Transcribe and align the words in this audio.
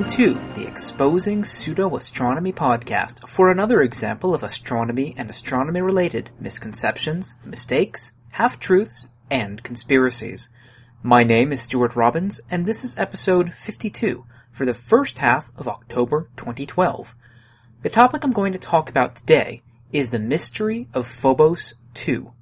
welcome 0.00 0.16
to 0.16 0.40
the 0.54 0.66
Exposing 0.66 1.44
Pseudo 1.44 1.94
Astronomy 1.94 2.54
podcast 2.54 3.28
for 3.28 3.50
another 3.50 3.82
example 3.82 4.34
of 4.34 4.42
astronomy 4.42 5.14
and 5.18 5.28
astronomy 5.28 5.82
related 5.82 6.30
misconceptions, 6.40 7.36
mistakes, 7.44 8.12
half 8.30 8.58
truths, 8.58 9.10
and 9.30 9.62
conspiracies. 9.62 10.48
My 11.02 11.22
name 11.22 11.52
is 11.52 11.60
Stuart 11.60 11.96
Robbins, 11.96 12.40
and 12.50 12.64
this 12.64 12.82
is 12.82 12.96
episode 12.96 13.52
52 13.52 14.24
for 14.50 14.64
the 14.64 14.72
first 14.72 15.18
half 15.18 15.50
of 15.58 15.68
October 15.68 16.30
2012. 16.38 17.14
The 17.82 17.90
topic 17.90 18.24
I'm 18.24 18.32
going 18.32 18.54
to 18.54 18.58
talk 18.58 18.88
about 18.88 19.16
today 19.16 19.60
is 19.92 20.08
the 20.08 20.18
mystery 20.18 20.88
of 20.94 21.06
Phobos 21.06 21.74
2. 21.92 22.32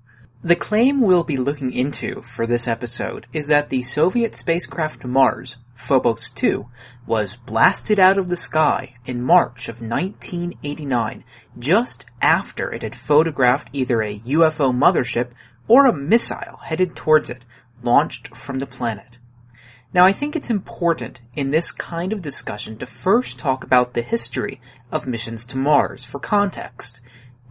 The 0.45 0.55
claim 0.55 1.01
we'll 1.01 1.25
be 1.25 1.37
looking 1.37 1.73
into 1.73 2.23
for 2.23 2.47
this 2.47 2.69
episode 2.69 3.27
is 3.33 3.49
that 3.49 3.69
the 3.69 3.83
Soviet 3.83 4.37
spacecraft 4.37 5.05
Mars, 5.05 5.57
Phobos 5.79 6.29
2, 6.31 6.67
was 7.07 7.37
blasted 7.37 8.01
out 8.01 8.19
of 8.19 8.27
the 8.27 8.37
sky 8.37 8.97
in 9.07 9.23
March 9.23 9.69
of 9.69 9.81
1989, 9.81 11.25
just 11.57 12.05
after 12.21 12.73
it 12.73 12.83
had 12.83 12.97
photographed 12.97 13.71
either 13.73 14.03
a 14.03 14.19
UFO 14.19 14.77
mothership 14.77 15.31
or 15.69 15.87
a 15.87 15.93
missile 15.93 16.59
headed 16.65 16.97
towards 16.97 17.31
it, 17.31 17.45
launched 17.81 18.37
from 18.37 18.59
the 18.59 18.67
planet. 18.67 19.19
Now 19.95 20.05
I 20.05 20.13
think 20.13 20.35
it's 20.35 20.51
important 20.51 21.21
in 21.37 21.51
this 21.51 21.71
kind 21.71 22.13
of 22.13 22.23
discussion 22.23 22.77
to 22.79 22.87
first 22.87 23.39
talk 23.39 23.63
about 23.63 23.95
the 23.95 24.03
history 24.03 24.61
of 24.91 25.07
missions 25.07 25.47
to 25.47 25.57
Mars 25.57 26.05
for 26.05 26.19
context. 26.19 27.01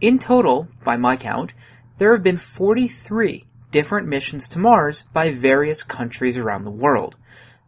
In 0.02 0.18
total, 0.18 0.68
by 0.84 0.98
my 0.98 1.16
count, 1.16 1.54
there 1.96 2.12
have 2.12 2.22
been 2.22 2.36
43 2.36 3.46
different 3.70 4.06
missions 4.06 4.48
to 4.50 4.58
Mars 4.58 5.04
by 5.14 5.30
various 5.30 5.82
countries 5.82 6.36
around 6.36 6.64
the 6.64 6.70
world. 6.70 7.16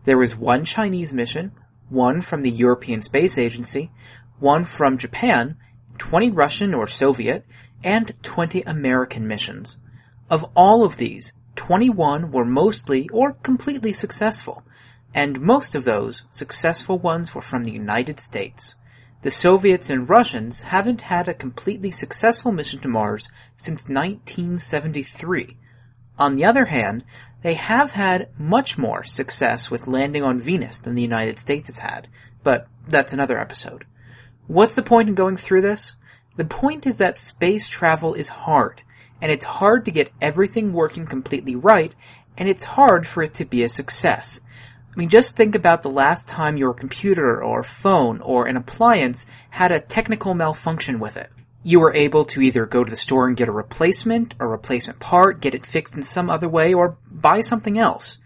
There 0.05 0.19
was 0.19 0.37
one 0.37 0.65
Chinese 0.65 1.13
mission, 1.13 1.53
one 1.89 2.21
from 2.21 2.43
the 2.43 2.51
European 2.51 3.01
Space 3.01 3.37
Agency, 3.37 3.91
one 4.39 4.65
from 4.65 4.97
Japan, 4.97 5.57
20 5.99 6.31
Russian 6.31 6.73
or 6.73 6.87
Soviet, 6.87 7.45
and 7.85 8.15
20 8.23 8.63
American 8.63 9.27
missions. 9.27 9.77
Of 10.31 10.49
all 10.55 10.85
of 10.85 10.97
these, 10.97 11.33
21 11.57 12.31
were 12.31 12.45
mostly 12.45 13.09
or 13.11 13.33
completely 13.35 13.93
successful, 13.93 14.65
and 15.13 15.41
most 15.41 15.75
of 15.75 15.85
those 15.85 16.23
successful 16.31 16.99
ones 16.99 17.35
were 17.35 17.43
from 17.43 17.65
the 17.65 17.73
United 17.73 18.21
States. 18.21 18.77
The 19.23 19.31
Soviets 19.31 19.91
and 19.91 20.09
Russians 20.09 20.63
haven't 20.63 21.03
had 21.03 21.29
a 21.29 21.35
completely 21.35 21.91
successful 21.91 22.53
mission 22.53 22.81
to 22.81 22.89
Mars 22.89 23.29
since 23.57 23.89
1973. 23.89 25.59
On 26.19 26.37
the 26.37 26.45
other 26.45 26.67
hand, 26.67 27.05
they 27.43 27.55
have 27.55 27.93
had 27.93 28.29
much 28.39 28.77
more 28.77 29.03
success 29.03 29.71
with 29.71 29.89
landing 29.89 30.23
on 30.23 30.41
Venus 30.41 30.79
than 30.79 30.95
the 30.95 31.03
United 31.03 31.39
States 31.39 31.69
has 31.69 31.79
had, 31.79 32.09
but 32.43 32.69
that's 32.89 33.13
another 33.13 33.39
episode. 33.39 33.85
What's 34.47 34.77
the 34.77 34.83
point 34.83 35.09
in 35.09 35.15
going 35.15 35.37
through 35.37 35.63
this? 35.63 35.97
The 36.37 36.45
point 36.45 36.87
is 36.87 36.99
that 36.99 37.19
space 37.19 37.69
travel 37.69 38.15
is 38.15 38.29
hard, 38.29 38.83
and 39.23 39.33
it's 39.33 39.45
hard 39.45 39.85
to 39.85 39.91
get 39.91 40.13
everything 40.21 40.73
working 40.73 41.07
completely 41.07 41.57
right, 41.57 41.95
and 42.37 42.49
it's 42.49 42.65
hard 42.65 43.07
for 43.07 43.23
it 43.23 43.35
to 43.35 43.45
be 43.45 43.63
a 43.63 43.69
success. 43.69 44.41
I 44.93 44.99
mean, 44.99 45.09
just 45.09 45.37
think 45.37 45.55
about 45.55 45.83
the 45.83 45.91
last 45.91 46.29
time 46.29 46.57
your 46.57 46.75
computer 46.75 47.43
or 47.43 47.63
phone 47.63 48.21
or 48.21 48.47
an 48.47 48.57
appliance 48.57 49.25
had 49.51 49.71
a 49.71 49.81
technical 49.81 50.35
malfunction 50.35 50.99
with 50.99 51.17
it. 51.17 51.31
You 51.63 51.81
were 51.81 51.95
able 51.95 52.25
to 52.27 52.41
either 52.41 52.65
go 52.65 52.85
to 52.85 52.91
the 52.91 52.97
store 52.97 53.29
and 53.29 53.37
get 53.37 53.49
a 53.49 53.53
replacement, 53.53 54.35
a 54.41 54.47
replacement 54.47 54.99
part, 54.99 55.41
get 55.41 55.55
it 55.55 55.67
fixed 55.67 55.95
in 55.95 56.03
some 56.03 56.31
other 56.31 56.49
way, 56.49 56.73
or 56.73 56.97
buy 57.11 57.43
something 57.43 57.79
else. 57.79 58.19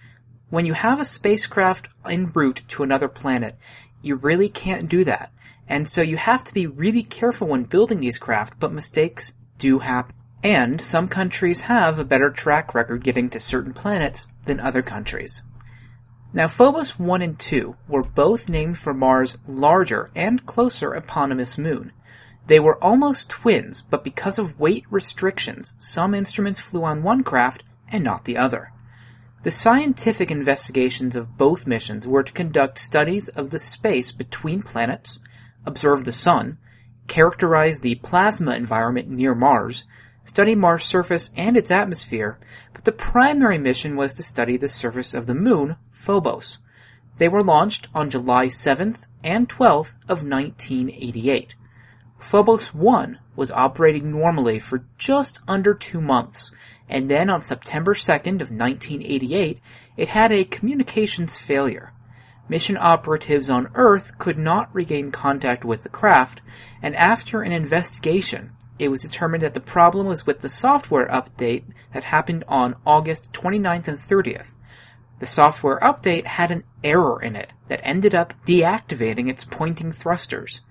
When 0.50 0.66
you 0.66 0.75
have 0.75 1.00
a 1.00 1.04
spacecraft 1.04 1.88
en 2.09 2.31
route 2.32 2.62
to 2.69 2.84
another 2.84 3.09
planet, 3.09 3.56
you 4.03 4.14
really 4.14 4.48
can't 4.48 4.88
do 4.88 5.03
that. 5.04 5.32
And 5.66 5.88
so 5.88 6.03
you 6.03 6.16
have 6.16 6.44
to 6.44 6.54
be 6.54 6.66
really 6.66 7.03
careful 7.03 7.48
when 7.48 7.64
building 7.64 8.00
these 8.00 8.19
craft, 8.19 8.60
but 8.60 8.72
mistakes 8.72 9.32
do 9.59 9.80
happen. 9.80 10.14
And 10.44 10.80
some 10.80 11.09
countries 11.09 11.62
have 11.62 11.98
a 11.98 12.04
better 12.04 12.30
track 12.30 12.75
record 12.75 13.03
getting 13.03 13.30
to 13.30 13.41
certain 13.41 13.72
planets 13.72 14.26
than 14.44 14.60
other 14.60 14.82
countries. 14.82 15.42
Now, 16.34 16.48
Phobos 16.48 16.98
1 16.98 17.22
and 17.22 17.38
2 17.38 17.75
were 17.88 18.03
both 18.03 18.48
named 18.48 18.76
for 18.76 18.92
Mars' 18.92 19.38
larger 19.47 20.10
and 20.14 20.44
closer 20.44 20.94
eponymous 20.94 21.56
moon. 21.56 21.92
They 22.47 22.60
were 22.60 22.82
almost 22.82 23.31
twins, 23.31 23.82
but 23.82 24.05
because 24.05 24.38
of 24.38 24.60
weight 24.60 24.84
restrictions, 24.91 25.72
some 25.78 26.15
instruments 26.15 26.60
flew 26.60 26.84
on 26.84 27.03
one 27.03 27.25
craft 27.25 27.65
and 27.91 28.05
not 28.05 28.25
the 28.25 28.37
other. 28.37 28.71
The 29.44 29.50
scientific 29.50 30.31
investigations 30.31 31.16
of 31.16 31.37
both 31.37 31.66
missions 31.66 32.06
were 32.06 32.22
to 32.22 32.33
conduct 32.33 32.78
studies 32.78 33.28
of 33.28 33.50
the 33.50 33.59
space 33.59 34.12
between 34.12 34.62
planets, 34.62 35.21
observe 35.66 36.04
the 36.04 36.12
sun, 36.12 36.59
characterize 37.06 37.81
the 37.81 37.97
plasma 37.97 38.54
environment 38.54 39.09
near 39.09 39.34
Mars, 39.34 39.87
study 40.25 40.54
Mars' 40.54 40.84
surface 40.84 41.31
and 41.37 41.56
its 41.56 41.71
atmosphere, 41.71 42.38
but 42.72 42.84
the 42.84 42.93
primary 42.93 43.59
mission 43.59 43.97
was 43.97 44.15
to 44.15 44.22
study 44.22 44.56
the 44.56 44.69
surface 44.69 45.15
of 45.15 45.27
the 45.27 45.34
moon, 45.34 45.77
Phobos. 45.91 46.59
They 47.19 47.28
were 47.28 47.43
launched 47.43 47.88
on 47.94 48.10
July 48.10 48.47
7th 48.47 49.04
and 49.22 49.49
12th 49.49 49.94
of 50.09 50.25
1988. 50.25 51.54
Phobos 52.26 52.72
1 52.72 53.18
was 53.36 53.50
operating 53.50 54.10
normally 54.10 54.58
for 54.58 54.86
just 54.96 55.40
under 55.46 55.74
two 55.74 56.00
months, 56.00 56.50
and 56.88 57.08
then 57.10 57.28
on 57.28 57.42
September 57.42 57.92
2nd 57.92 58.40
of 58.40 58.50
1988, 58.50 59.60
it 59.98 60.08
had 60.08 60.32
a 60.32 60.44
communications 60.44 61.36
failure. 61.36 61.92
Mission 62.48 62.78
operatives 62.80 63.50
on 63.50 63.70
Earth 63.74 64.16
could 64.16 64.38
not 64.38 64.74
regain 64.74 65.10
contact 65.12 65.66
with 65.66 65.82
the 65.82 65.90
craft, 65.90 66.40
and 66.82 66.96
after 66.96 67.42
an 67.42 67.52
investigation, 67.52 68.52
it 68.78 68.88
was 68.88 69.02
determined 69.02 69.42
that 69.42 69.52
the 69.52 69.60
problem 69.60 70.06
was 70.06 70.26
with 70.26 70.41
the 70.41 70.48
software 70.48 71.06
update 71.08 71.64
that 71.92 72.04
happened 72.04 72.42
on 72.48 72.76
August 72.86 73.34
29th 73.34 73.86
and 73.86 73.98
30th. 73.98 74.54
The 75.18 75.26
software 75.26 75.78
update 75.80 76.24
had 76.24 76.50
an 76.50 76.64
error 76.82 77.20
in 77.22 77.36
it 77.36 77.52
that 77.68 77.82
ended 77.84 78.14
up 78.14 78.32
deactivating 78.46 79.28
its 79.28 79.44
pointing 79.44 79.92
thrusters. 79.92 80.62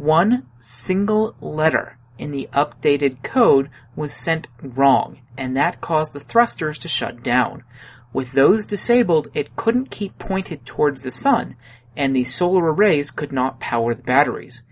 One 0.00 0.46
single 0.58 1.36
letter 1.42 1.98
in 2.16 2.30
the 2.30 2.48
updated 2.54 3.22
code 3.22 3.68
was 3.94 4.14
sent 4.14 4.48
wrong, 4.62 5.18
and 5.36 5.54
that 5.58 5.82
caused 5.82 6.14
the 6.14 6.20
thrusters 6.20 6.78
to 6.78 6.88
shut 6.88 7.22
down. 7.22 7.64
With 8.10 8.32
those 8.32 8.64
disabled, 8.64 9.28
it 9.34 9.56
couldn't 9.56 9.90
keep 9.90 10.18
pointed 10.18 10.64
towards 10.64 11.02
the 11.02 11.10
sun, 11.10 11.54
and 11.98 12.16
the 12.16 12.24
solar 12.24 12.72
arrays 12.72 13.10
could 13.10 13.30
not 13.30 13.60
power 13.60 13.92
the 13.94 14.02
batteries. 14.02 14.62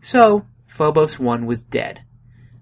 So, 0.00 0.46
Phobos 0.66 1.20
1 1.20 1.44
was 1.44 1.62
dead. 1.62 2.02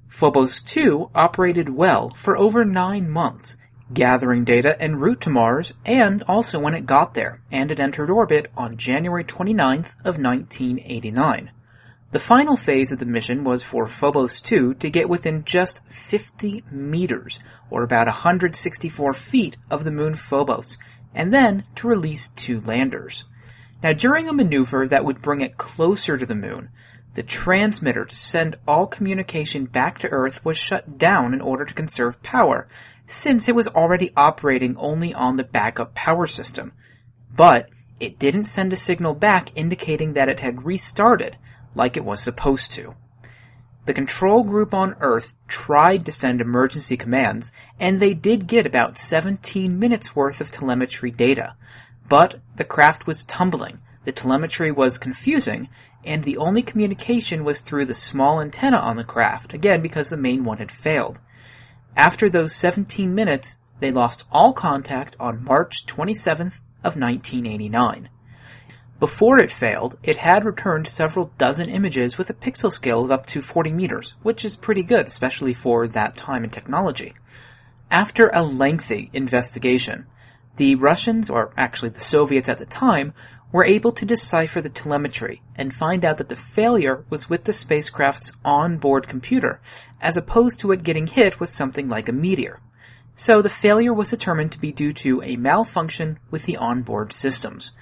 Phobos 0.08 0.62
2 0.62 1.10
operated 1.14 1.68
well 1.68 2.10
for 2.10 2.36
over 2.36 2.64
nine 2.64 3.08
months, 3.08 3.56
gathering 3.94 4.42
data 4.42 4.76
en 4.82 4.96
route 4.96 5.20
to 5.20 5.30
Mars 5.30 5.74
and 5.84 6.24
also 6.24 6.58
when 6.58 6.74
it 6.74 6.86
got 6.86 7.14
there, 7.14 7.40
and 7.52 7.70
it 7.70 7.78
entered 7.78 8.10
orbit 8.10 8.50
on 8.56 8.76
January 8.76 9.22
29th 9.22 9.94
of 10.00 10.18
1989. 10.18 11.52
The 12.12 12.20
final 12.20 12.56
phase 12.56 12.92
of 12.92 13.00
the 13.00 13.04
mission 13.04 13.42
was 13.42 13.64
for 13.64 13.86
Phobos 13.86 14.40
2 14.40 14.74
to 14.74 14.90
get 14.90 15.08
within 15.08 15.42
just 15.42 15.84
50 15.88 16.62
meters, 16.70 17.40
or 17.68 17.82
about 17.82 18.06
164 18.06 19.12
feet 19.12 19.56
of 19.70 19.82
the 19.84 19.90
moon 19.90 20.14
Phobos, 20.14 20.78
and 21.12 21.34
then 21.34 21.64
to 21.74 21.88
release 21.88 22.28
two 22.28 22.60
landers. 22.60 23.24
Now 23.82 23.92
during 23.92 24.28
a 24.28 24.32
maneuver 24.32 24.86
that 24.86 25.04
would 25.04 25.20
bring 25.20 25.40
it 25.40 25.58
closer 25.58 26.16
to 26.16 26.24
the 26.24 26.36
moon, 26.36 26.68
the 27.14 27.24
transmitter 27.24 28.04
to 28.04 28.14
send 28.14 28.56
all 28.68 28.86
communication 28.86 29.64
back 29.64 29.98
to 29.98 30.08
Earth 30.08 30.44
was 30.44 30.56
shut 30.56 30.98
down 30.98 31.34
in 31.34 31.40
order 31.40 31.64
to 31.64 31.74
conserve 31.74 32.22
power, 32.22 32.68
since 33.06 33.48
it 33.48 33.54
was 33.54 33.66
already 33.68 34.12
operating 34.16 34.76
only 34.76 35.12
on 35.12 35.36
the 35.36 35.44
backup 35.44 35.94
power 35.94 36.28
system. 36.28 36.72
But 37.34 37.68
it 37.98 38.18
didn't 38.18 38.44
send 38.44 38.72
a 38.72 38.76
signal 38.76 39.14
back 39.14 39.50
indicating 39.56 40.12
that 40.12 40.28
it 40.28 40.40
had 40.40 40.64
restarted, 40.64 41.36
like 41.76 41.96
it 41.96 42.04
was 42.04 42.20
supposed 42.20 42.72
to. 42.72 42.94
The 43.84 43.94
control 43.94 44.42
group 44.42 44.74
on 44.74 44.96
Earth 45.00 45.34
tried 45.46 46.04
to 46.06 46.12
send 46.12 46.40
emergency 46.40 46.96
commands, 46.96 47.52
and 47.78 48.00
they 48.00 48.14
did 48.14 48.48
get 48.48 48.66
about 48.66 48.98
17 48.98 49.78
minutes 49.78 50.16
worth 50.16 50.40
of 50.40 50.50
telemetry 50.50 51.12
data. 51.12 51.54
But 52.08 52.40
the 52.56 52.64
craft 52.64 53.06
was 53.06 53.24
tumbling, 53.24 53.78
the 54.02 54.10
telemetry 54.10 54.72
was 54.72 54.98
confusing, 54.98 55.68
and 56.04 56.24
the 56.24 56.36
only 56.36 56.62
communication 56.62 57.44
was 57.44 57.60
through 57.60 57.84
the 57.84 57.94
small 57.94 58.40
antenna 58.40 58.78
on 58.78 58.96
the 58.96 59.04
craft, 59.04 59.52
again 59.52 59.82
because 59.82 60.10
the 60.10 60.16
main 60.16 60.44
one 60.44 60.58
had 60.58 60.72
failed. 60.72 61.20
After 61.96 62.28
those 62.28 62.54
17 62.56 63.14
minutes, 63.14 63.58
they 63.78 63.92
lost 63.92 64.24
all 64.32 64.52
contact 64.52 65.14
on 65.20 65.44
March 65.44 65.86
27th 65.86 66.60
of 66.82 66.96
1989. 66.96 68.08
Before 68.98 69.38
it 69.38 69.52
failed, 69.52 69.98
it 70.02 70.16
had 70.16 70.44
returned 70.44 70.88
several 70.88 71.30
dozen 71.36 71.68
images 71.68 72.16
with 72.16 72.30
a 72.30 72.34
pixel 72.34 72.72
scale 72.72 73.04
of 73.04 73.10
up 73.10 73.26
to 73.26 73.42
40 73.42 73.70
meters, 73.70 74.14
which 74.22 74.42
is 74.42 74.56
pretty 74.56 74.82
good, 74.82 75.06
especially 75.06 75.52
for 75.52 75.86
that 75.86 76.16
time 76.16 76.44
and 76.44 76.52
technology. 76.52 77.14
After 77.90 78.30
a 78.32 78.42
lengthy 78.42 79.10
investigation, 79.12 80.06
The 80.56 80.76
Russians, 80.76 81.28
or 81.28 81.52
actually 81.58 81.90
the 81.90 82.00
Soviets 82.00 82.48
at 82.48 82.56
the 82.56 82.64
time, 82.64 83.12
were 83.52 83.64
able 83.64 83.92
to 83.92 84.06
decipher 84.06 84.62
the 84.62 84.70
telemetry 84.70 85.42
and 85.54 85.74
find 85.74 86.02
out 86.02 86.16
that 86.16 86.30
the 86.30 86.36
failure 86.36 87.04
was 87.10 87.28
with 87.28 87.44
the 87.44 87.52
spacecraft's 87.52 88.32
onboard 88.46 89.06
computer, 89.08 89.60
as 90.00 90.16
opposed 90.16 90.58
to 90.60 90.72
it 90.72 90.82
getting 90.82 91.06
hit 91.06 91.38
with 91.38 91.52
something 91.52 91.90
like 91.90 92.08
a 92.08 92.12
meteor. 92.12 92.60
So 93.14 93.42
the 93.42 93.50
failure 93.50 93.92
was 93.92 94.10
determined 94.10 94.52
to 94.52 94.60
be 94.60 94.72
due 94.72 94.94
to 94.94 95.22
a 95.22 95.36
malfunction 95.36 96.18
with 96.30 96.46
the 96.46 96.56
onboard 96.56 97.12
systems. 97.12 97.72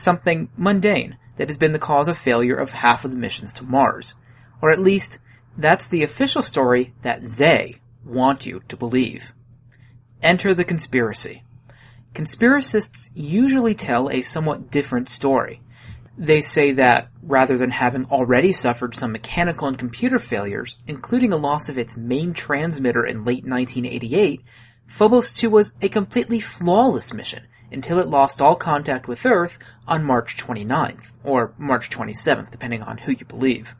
Something 0.00 0.48
mundane 0.56 1.18
that 1.36 1.50
has 1.50 1.58
been 1.58 1.72
the 1.72 1.78
cause 1.78 2.08
of 2.08 2.16
failure 2.16 2.56
of 2.56 2.70
half 2.70 3.04
of 3.04 3.10
the 3.10 3.18
missions 3.18 3.52
to 3.52 3.64
Mars. 3.64 4.14
Or 4.62 4.70
at 4.70 4.80
least, 4.80 5.18
that's 5.58 5.90
the 5.90 6.02
official 6.02 6.40
story 6.40 6.94
that 7.02 7.22
they 7.22 7.82
want 8.02 8.46
you 8.46 8.62
to 8.68 8.78
believe. 8.78 9.34
Enter 10.22 10.54
the 10.54 10.64
conspiracy. 10.64 11.44
Conspiracists 12.14 13.10
usually 13.14 13.74
tell 13.74 14.08
a 14.08 14.22
somewhat 14.22 14.70
different 14.70 15.10
story. 15.10 15.60
They 16.16 16.40
say 16.40 16.72
that, 16.72 17.10
rather 17.22 17.58
than 17.58 17.70
having 17.70 18.06
already 18.06 18.52
suffered 18.52 18.96
some 18.96 19.12
mechanical 19.12 19.68
and 19.68 19.78
computer 19.78 20.18
failures, 20.18 20.76
including 20.86 21.34
a 21.34 21.36
loss 21.36 21.68
of 21.68 21.76
its 21.76 21.94
main 21.94 22.32
transmitter 22.32 23.04
in 23.04 23.26
late 23.26 23.44
1988, 23.44 24.40
Phobos 24.86 25.34
2 25.34 25.50
was 25.50 25.74
a 25.82 25.90
completely 25.90 26.40
flawless 26.40 27.12
mission 27.12 27.46
until 27.72 27.98
it 27.98 28.08
lost 28.08 28.40
all 28.40 28.56
contact 28.56 29.08
with 29.08 29.26
Earth 29.26 29.58
on 29.86 30.04
March 30.04 30.36
29th, 30.36 31.12
or 31.24 31.54
March 31.58 31.90
27th, 31.90 32.50
depending 32.50 32.82
on 32.82 32.98
who 32.98 33.12
you 33.12 33.24
believe. 33.24 33.74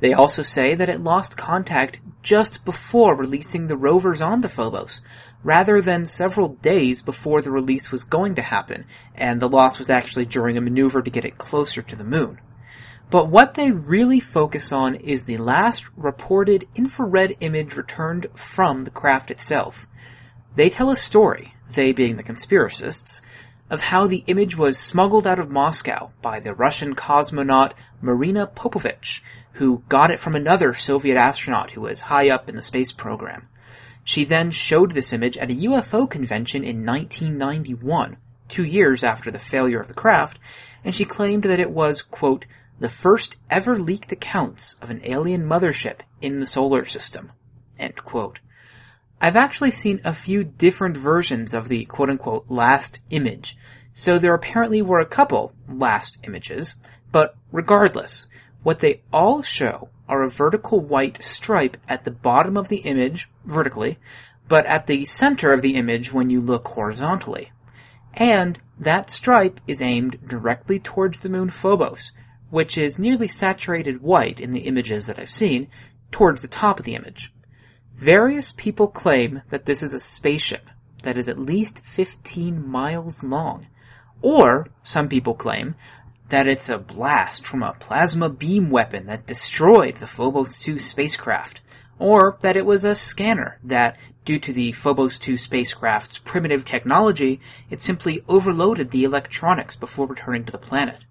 They 0.00 0.12
also 0.12 0.42
say 0.42 0.74
that 0.74 0.88
it 0.88 1.04
lost 1.04 1.36
contact 1.36 2.00
just 2.22 2.64
before 2.64 3.14
releasing 3.14 3.66
the 3.66 3.76
rovers 3.76 4.20
onto 4.20 4.48
Phobos, 4.48 5.00
rather 5.44 5.80
than 5.80 6.06
several 6.06 6.48
days 6.48 7.02
before 7.02 7.40
the 7.40 7.50
release 7.50 7.92
was 7.92 8.04
going 8.04 8.34
to 8.34 8.42
happen, 8.42 8.84
and 9.14 9.40
the 9.40 9.48
loss 9.48 9.78
was 9.78 9.90
actually 9.90 10.26
during 10.26 10.56
a 10.56 10.60
maneuver 10.60 11.02
to 11.02 11.10
get 11.10 11.24
it 11.24 11.38
closer 11.38 11.82
to 11.82 11.96
the 11.96 12.04
moon. 12.04 12.40
But 13.10 13.28
what 13.28 13.54
they 13.54 13.70
really 13.70 14.20
focus 14.20 14.72
on 14.72 14.94
is 14.94 15.24
the 15.24 15.36
last 15.36 15.84
reported 15.96 16.66
infrared 16.74 17.36
image 17.40 17.76
returned 17.76 18.26
from 18.34 18.80
the 18.80 18.90
craft 18.90 19.30
itself. 19.30 19.86
They 20.56 20.70
tell 20.70 20.90
a 20.90 20.96
story, 20.96 21.51
they 21.70 21.92
being 21.92 22.16
the 22.16 22.22
conspiracists, 22.22 23.20
of 23.70 23.80
how 23.80 24.06
the 24.06 24.24
image 24.26 24.56
was 24.56 24.76
smuggled 24.76 25.26
out 25.26 25.38
of 25.38 25.50
Moscow 25.50 26.10
by 26.20 26.40
the 26.40 26.54
Russian 26.54 26.94
cosmonaut 26.94 27.72
Marina 28.00 28.46
Popovich, 28.46 29.22
who 29.52 29.82
got 29.88 30.10
it 30.10 30.20
from 30.20 30.34
another 30.34 30.74
Soviet 30.74 31.16
astronaut 31.16 31.70
who 31.70 31.80
was 31.80 32.02
high 32.02 32.28
up 32.28 32.48
in 32.48 32.56
the 32.56 32.62
space 32.62 32.92
program. 32.92 33.48
She 34.04 34.24
then 34.24 34.50
showed 34.50 34.90
this 34.90 35.12
image 35.12 35.36
at 35.38 35.50
a 35.50 35.54
UFO 35.54 36.10
convention 36.10 36.64
in 36.64 36.84
1991, 36.84 38.16
two 38.48 38.64
years 38.64 39.04
after 39.04 39.30
the 39.30 39.38
failure 39.38 39.80
of 39.80 39.88
the 39.88 39.94
craft, 39.94 40.38
and 40.84 40.94
she 40.94 41.04
claimed 41.04 41.44
that 41.44 41.60
it 41.60 41.70
was, 41.70 42.02
quote, 42.02 42.44
the 42.78 42.88
first 42.88 43.36
ever 43.48 43.78
leaked 43.78 44.10
accounts 44.10 44.76
of 44.82 44.90
an 44.90 45.00
alien 45.04 45.46
mothership 45.46 46.00
in 46.20 46.40
the 46.40 46.46
solar 46.46 46.84
system, 46.84 47.30
end 47.78 48.04
quote. 48.04 48.40
I've 49.24 49.36
actually 49.36 49.70
seen 49.70 50.00
a 50.02 50.12
few 50.12 50.42
different 50.42 50.96
versions 50.96 51.54
of 51.54 51.68
the 51.68 51.84
quote 51.84 52.10
unquote 52.10 52.46
last 52.48 52.98
image, 53.10 53.56
so 53.92 54.18
there 54.18 54.34
apparently 54.34 54.82
were 54.82 54.98
a 54.98 55.06
couple 55.06 55.54
last 55.68 56.18
images, 56.26 56.74
but 57.12 57.36
regardless, 57.52 58.26
what 58.64 58.80
they 58.80 59.02
all 59.12 59.40
show 59.40 59.90
are 60.08 60.24
a 60.24 60.28
vertical 60.28 60.80
white 60.80 61.22
stripe 61.22 61.76
at 61.88 62.02
the 62.02 62.10
bottom 62.10 62.56
of 62.56 62.66
the 62.66 62.78
image, 62.78 63.30
vertically, 63.44 64.00
but 64.48 64.66
at 64.66 64.88
the 64.88 65.04
center 65.04 65.52
of 65.52 65.62
the 65.62 65.76
image 65.76 66.12
when 66.12 66.28
you 66.28 66.40
look 66.40 66.66
horizontally. 66.66 67.52
And 68.14 68.58
that 68.80 69.08
stripe 69.08 69.60
is 69.68 69.80
aimed 69.80 70.18
directly 70.26 70.80
towards 70.80 71.20
the 71.20 71.28
moon 71.28 71.48
Phobos, 71.50 72.10
which 72.50 72.76
is 72.76 72.98
nearly 72.98 73.28
saturated 73.28 74.02
white 74.02 74.40
in 74.40 74.50
the 74.50 74.66
images 74.66 75.06
that 75.06 75.20
I've 75.20 75.30
seen, 75.30 75.68
towards 76.10 76.42
the 76.42 76.48
top 76.48 76.80
of 76.80 76.84
the 76.84 76.96
image. 76.96 77.32
Various 77.96 78.52
people 78.52 78.88
claim 78.88 79.42
that 79.50 79.64
this 79.64 79.82
is 79.82 79.94
a 79.94 79.98
spaceship 79.98 80.70
that 81.02 81.16
is 81.16 81.28
at 81.28 81.38
least 81.38 81.84
15 81.84 82.66
miles 82.66 83.22
long. 83.22 83.66
Or, 84.20 84.66
some 84.82 85.08
people 85.08 85.34
claim, 85.34 85.74
that 86.28 86.48
it's 86.48 86.68
a 86.68 86.78
blast 86.78 87.46
from 87.46 87.62
a 87.62 87.74
plasma 87.78 88.30
beam 88.30 88.70
weapon 88.70 89.06
that 89.06 89.26
destroyed 89.26 89.96
the 89.96 90.06
Phobos 90.06 90.58
2 90.60 90.78
spacecraft, 90.78 91.60
or 91.98 92.38
that 92.40 92.56
it 92.56 92.64
was 92.64 92.84
a 92.84 92.94
scanner 92.94 93.58
that, 93.62 93.98
due 94.24 94.38
to 94.38 94.52
the 94.52 94.72
Phobos 94.72 95.18
2 95.18 95.36
spacecraft's 95.36 96.18
primitive 96.18 96.64
technology, 96.64 97.40
it 97.68 97.82
simply 97.82 98.24
overloaded 98.28 98.90
the 98.90 99.04
electronics 99.04 99.76
before 99.76 100.06
returning 100.06 100.44
to 100.44 100.52
the 100.52 100.58
planet. 100.58 101.04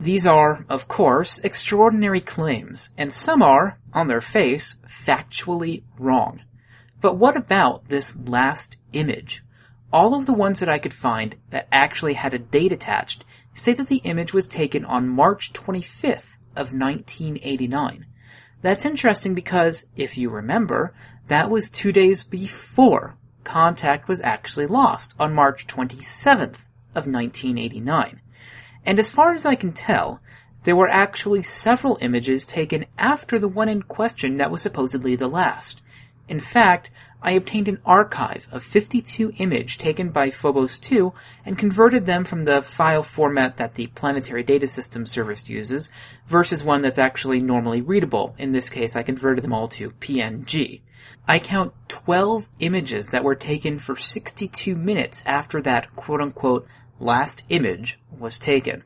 These 0.00 0.26
are, 0.26 0.64
of 0.68 0.86
course, 0.86 1.38
extraordinary 1.40 2.20
claims, 2.20 2.90
and 2.96 3.12
some 3.12 3.42
are, 3.42 3.78
on 3.92 4.06
their 4.06 4.20
face, 4.20 4.76
factually 4.86 5.82
wrong. 5.98 6.42
But 7.00 7.16
what 7.16 7.36
about 7.36 7.88
this 7.88 8.16
last 8.16 8.76
image? 8.92 9.42
All 9.92 10.14
of 10.14 10.26
the 10.26 10.34
ones 10.34 10.60
that 10.60 10.68
I 10.68 10.78
could 10.78 10.94
find 10.94 11.36
that 11.50 11.66
actually 11.72 12.14
had 12.14 12.32
a 12.32 12.38
date 12.38 12.70
attached 12.70 13.24
say 13.54 13.72
that 13.72 13.88
the 13.88 14.02
image 14.04 14.32
was 14.32 14.46
taken 14.46 14.84
on 14.84 15.08
March 15.08 15.52
25th 15.52 16.36
of 16.54 16.72
1989. 16.72 18.06
That's 18.62 18.84
interesting 18.84 19.34
because, 19.34 19.86
if 19.96 20.16
you 20.16 20.30
remember, 20.30 20.94
that 21.26 21.50
was 21.50 21.70
two 21.70 21.92
days 21.92 22.22
before 22.22 23.16
contact 23.44 24.08
was 24.08 24.20
actually 24.20 24.66
lost 24.66 25.14
on 25.18 25.34
March 25.34 25.66
27th 25.66 26.58
of 26.94 27.06
1989. 27.06 28.20
And 28.88 28.98
as 28.98 29.10
far 29.10 29.34
as 29.34 29.44
I 29.44 29.54
can 29.54 29.72
tell, 29.72 30.22
there 30.64 30.74
were 30.74 30.88
actually 30.88 31.42
several 31.42 31.98
images 32.00 32.46
taken 32.46 32.86
after 32.96 33.38
the 33.38 33.46
one 33.46 33.68
in 33.68 33.82
question 33.82 34.36
that 34.36 34.50
was 34.50 34.62
supposedly 34.62 35.14
the 35.14 35.28
last. 35.28 35.82
In 36.26 36.40
fact, 36.40 36.90
I 37.20 37.32
obtained 37.32 37.68
an 37.68 37.82
archive 37.84 38.48
of 38.50 38.62
52 38.62 39.34
image 39.36 39.76
taken 39.76 40.08
by 40.08 40.30
Phobos 40.30 40.78
2 40.78 41.12
and 41.44 41.58
converted 41.58 42.06
them 42.06 42.24
from 42.24 42.46
the 42.46 42.62
file 42.62 43.02
format 43.02 43.58
that 43.58 43.74
the 43.74 43.88
Planetary 43.88 44.42
Data 44.42 44.66
System 44.66 45.04
service 45.04 45.50
uses 45.50 45.90
versus 46.26 46.64
one 46.64 46.80
that's 46.80 46.98
actually 46.98 47.42
normally 47.42 47.82
readable. 47.82 48.34
In 48.38 48.52
this 48.52 48.70
case, 48.70 48.96
I 48.96 49.02
converted 49.02 49.44
them 49.44 49.52
all 49.52 49.68
to 49.68 49.90
PNG. 49.90 50.80
I 51.26 51.38
count 51.40 51.74
12 51.88 52.48
images 52.60 53.08
that 53.08 53.22
were 53.22 53.34
taken 53.34 53.78
for 53.78 53.96
62 53.96 54.76
minutes 54.76 55.22
after 55.26 55.60
that 55.60 55.94
quote 55.94 56.22
unquote 56.22 56.66
last 56.98 57.44
image 57.48 57.98
was 58.18 58.38
taken. 58.38 58.84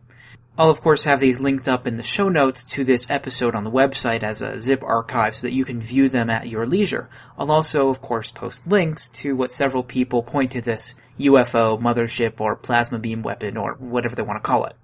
I'll 0.58 0.68
of 0.68 0.82
course 0.82 1.04
have 1.04 1.18
these 1.18 1.40
linked 1.40 1.66
up 1.66 1.86
in 1.86 1.96
the 1.96 2.02
show 2.02 2.28
notes 2.28 2.62
to 2.64 2.84
this 2.84 3.06
episode 3.08 3.54
on 3.54 3.64
the 3.64 3.70
website 3.70 4.22
as 4.22 4.42
a 4.42 4.60
zip 4.60 4.82
archive 4.82 5.34
so 5.34 5.46
that 5.46 5.54
you 5.54 5.64
can 5.64 5.80
view 5.80 6.10
them 6.10 6.28
at 6.28 6.48
your 6.48 6.66
leisure. 6.66 7.08
I'll 7.38 7.50
also 7.50 7.88
of 7.88 8.02
course 8.02 8.30
post 8.30 8.66
links 8.66 9.08
to 9.10 9.34
what 9.34 9.50
several 9.50 9.82
people 9.82 10.22
point 10.22 10.52
to 10.52 10.60
this 10.60 10.94
UFO, 11.18 11.80
mothership, 11.80 12.40
or 12.40 12.56
plasma 12.56 12.98
beam 12.98 13.22
weapon, 13.22 13.56
or 13.56 13.74
whatever 13.74 14.14
they 14.14 14.22
want 14.22 14.42
to 14.42 14.46
call 14.46 14.66
it. 14.66 14.74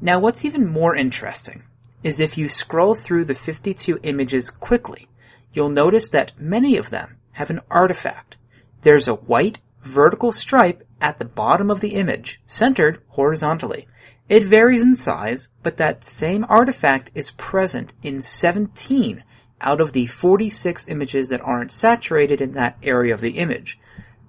Now 0.00 0.18
what's 0.18 0.44
even 0.44 0.66
more 0.66 0.96
interesting 0.96 1.62
is 2.02 2.18
if 2.18 2.36
you 2.36 2.48
scroll 2.48 2.94
through 2.94 3.26
the 3.26 3.34
52 3.34 4.00
images 4.02 4.50
quickly, 4.50 5.08
you'll 5.52 5.70
notice 5.70 6.08
that 6.08 6.32
many 6.36 6.76
of 6.76 6.90
them 6.90 7.16
have 7.32 7.50
an 7.50 7.60
artifact. 7.70 8.36
There's 8.82 9.08
a 9.08 9.14
white 9.14 9.58
vertical 9.84 10.32
stripe 10.32 10.86
at 11.00 11.18
the 11.18 11.24
bottom 11.24 11.70
of 11.70 11.80
the 11.80 11.94
image, 11.94 12.40
centered 12.46 13.02
horizontally. 13.08 13.86
It 14.28 14.42
varies 14.42 14.82
in 14.82 14.96
size, 14.96 15.50
but 15.62 15.76
that 15.76 16.04
same 16.04 16.46
artifact 16.48 17.10
is 17.14 17.32
present 17.32 17.92
in 18.02 18.20
17 18.20 19.22
out 19.60 19.80
of 19.80 19.92
the 19.92 20.06
46 20.06 20.88
images 20.88 21.28
that 21.28 21.42
aren't 21.42 21.72
saturated 21.72 22.40
in 22.40 22.52
that 22.52 22.78
area 22.82 23.14
of 23.14 23.20
the 23.20 23.38
image. 23.38 23.78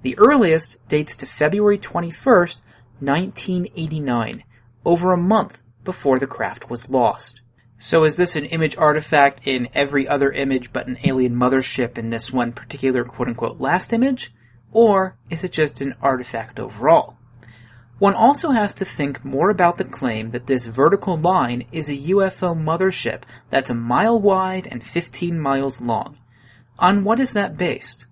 The 0.01 0.17
earliest 0.17 0.85
dates 0.87 1.15
to 1.17 1.25
February 1.25 1.77
21st, 1.77 2.61
1989, 2.99 4.43
over 4.85 5.13
a 5.13 5.17
month 5.17 5.61
before 5.83 6.19
the 6.19 6.27
craft 6.27 6.69
was 6.69 6.89
lost. 6.89 7.41
So 7.77 8.03
is 8.03 8.17
this 8.17 8.35
an 8.35 8.45
image 8.45 8.77
artifact 8.77 9.47
in 9.47 9.69
every 9.73 10.07
other 10.07 10.31
image 10.31 10.71
but 10.71 10.87
an 10.87 10.97
alien 11.03 11.35
mothership 11.35 11.97
in 11.97 12.09
this 12.09 12.31
one 12.31 12.51
particular 12.51 13.03
quote 13.03 13.27
unquote 13.27 13.59
last 13.59 13.93
image? 13.93 14.33
Or 14.75 15.15
is 15.29 15.45
it 15.45 15.53
just 15.53 15.79
an 15.79 15.95
artifact 16.01 16.59
overall? 16.59 17.15
One 17.97 18.13
also 18.13 18.51
has 18.51 18.75
to 18.75 18.83
think 18.83 19.23
more 19.23 19.49
about 19.49 19.77
the 19.77 19.85
claim 19.85 20.31
that 20.31 20.47
this 20.47 20.65
vertical 20.65 21.15
line 21.17 21.63
is 21.71 21.87
a 21.87 21.95
UFO 21.95 22.53
mothership 22.53 23.21
that's 23.49 23.69
a 23.69 23.73
mile 23.73 24.19
wide 24.19 24.67
and 24.69 24.83
15 24.83 25.39
miles 25.39 25.79
long. 25.79 26.17
On 26.77 27.05
what 27.05 27.21
is 27.21 27.31
that 27.31 27.55
based? 27.55 28.07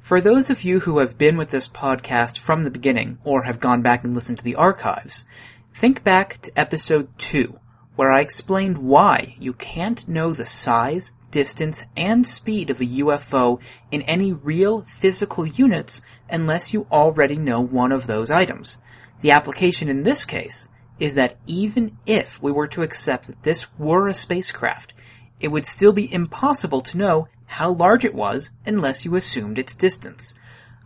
For 0.00 0.20
those 0.20 0.50
of 0.50 0.64
you 0.64 0.80
who 0.80 0.98
have 0.98 1.16
been 1.16 1.36
with 1.36 1.50
this 1.50 1.68
podcast 1.68 2.40
from 2.40 2.64
the 2.64 2.70
beginning, 2.70 3.18
or 3.22 3.44
have 3.44 3.60
gone 3.60 3.80
back 3.80 4.02
and 4.02 4.12
listened 4.12 4.38
to 4.38 4.44
the 4.44 4.56
archives, 4.56 5.24
think 5.72 6.02
back 6.02 6.40
to 6.42 6.58
episode 6.58 7.16
2, 7.18 7.56
where 7.94 8.10
I 8.10 8.18
explained 8.18 8.78
why 8.78 9.36
you 9.38 9.52
can't 9.52 10.08
know 10.08 10.32
the 10.32 10.44
size, 10.44 11.12
distance, 11.30 11.84
and 11.96 12.26
speed 12.26 12.70
of 12.70 12.80
a 12.80 12.86
UFO 12.86 13.60
in 13.90 14.02
any 14.02 14.32
real 14.32 14.82
physical 14.82 15.46
units 15.46 16.02
unless 16.28 16.72
you 16.72 16.86
already 16.90 17.36
know 17.36 17.60
one 17.60 17.92
of 17.92 18.06
those 18.06 18.30
items. 18.30 18.78
The 19.20 19.32
application 19.32 19.88
in 19.88 20.02
this 20.02 20.24
case 20.24 20.68
is 20.98 21.14
that 21.14 21.36
even 21.46 21.96
if 22.06 22.40
we 22.42 22.52
were 22.52 22.68
to 22.68 22.82
accept 22.82 23.26
that 23.26 23.42
this 23.42 23.66
were 23.78 24.08
a 24.08 24.14
spacecraft, 24.14 24.92
it 25.40 25.48
would 25.48 25.66
still 25.66 25.92
be 25.92 26.12
impossible 26.12 26.82
to 26.82 26.98
know 26.98 27.28
how 27.46 27.72
large 27.72 28.04
it 28.04 28.14
was 28.14 28.50
unless 28.66 29.04
you 29.04 29.16
assumed 29.16 29.58
its 29.58 29.74
distance. 29.74 30.34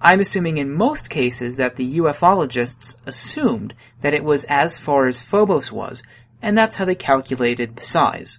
I'm 0.01 0.21
assuming 0.21 0.59
in 0.59 0.73
most 0.73 1.11
cases 1.11 1.57
that 1.57 1.77
the 1.77 1.99
ufologists 1.99 2.97
assumed 3.07 3.75
that 4.01 4.15
it 4.15 4.25
was 4.25 4.45
as 4.45 4.79
far 4.79 5.07
as 5.07 5.21
Phobos 5.21 5.73
was, 5.73 6.03
and 6.43 6.57
that's 6.57 6.77
how 6.77 6.85
they 6.85 6.95
calculated 6.95 7.77
the 7.77 7.83
size. 7.83 8.39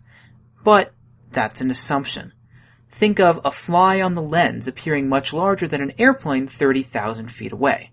But 0.63 0.93
that's 1.35 1.61
an 1.61 1.69
assumption. 1.69 2.33
Think 2.89 3.19
of 3.19 3.41
a 3.45 3.51
fly 3.51 4.01
on 4.01 4.13
the 4.13 4.23
lens 4.23 4.67
appearing 4.67 5.07
much 5.07 5.33
larger 5.33 5.67
than 5.67 5.81
an 5.81 5.93
airplane 5.99 6.47
30,000 6.47 7.27
feet 7.29 7.51
away. 7.51 7.91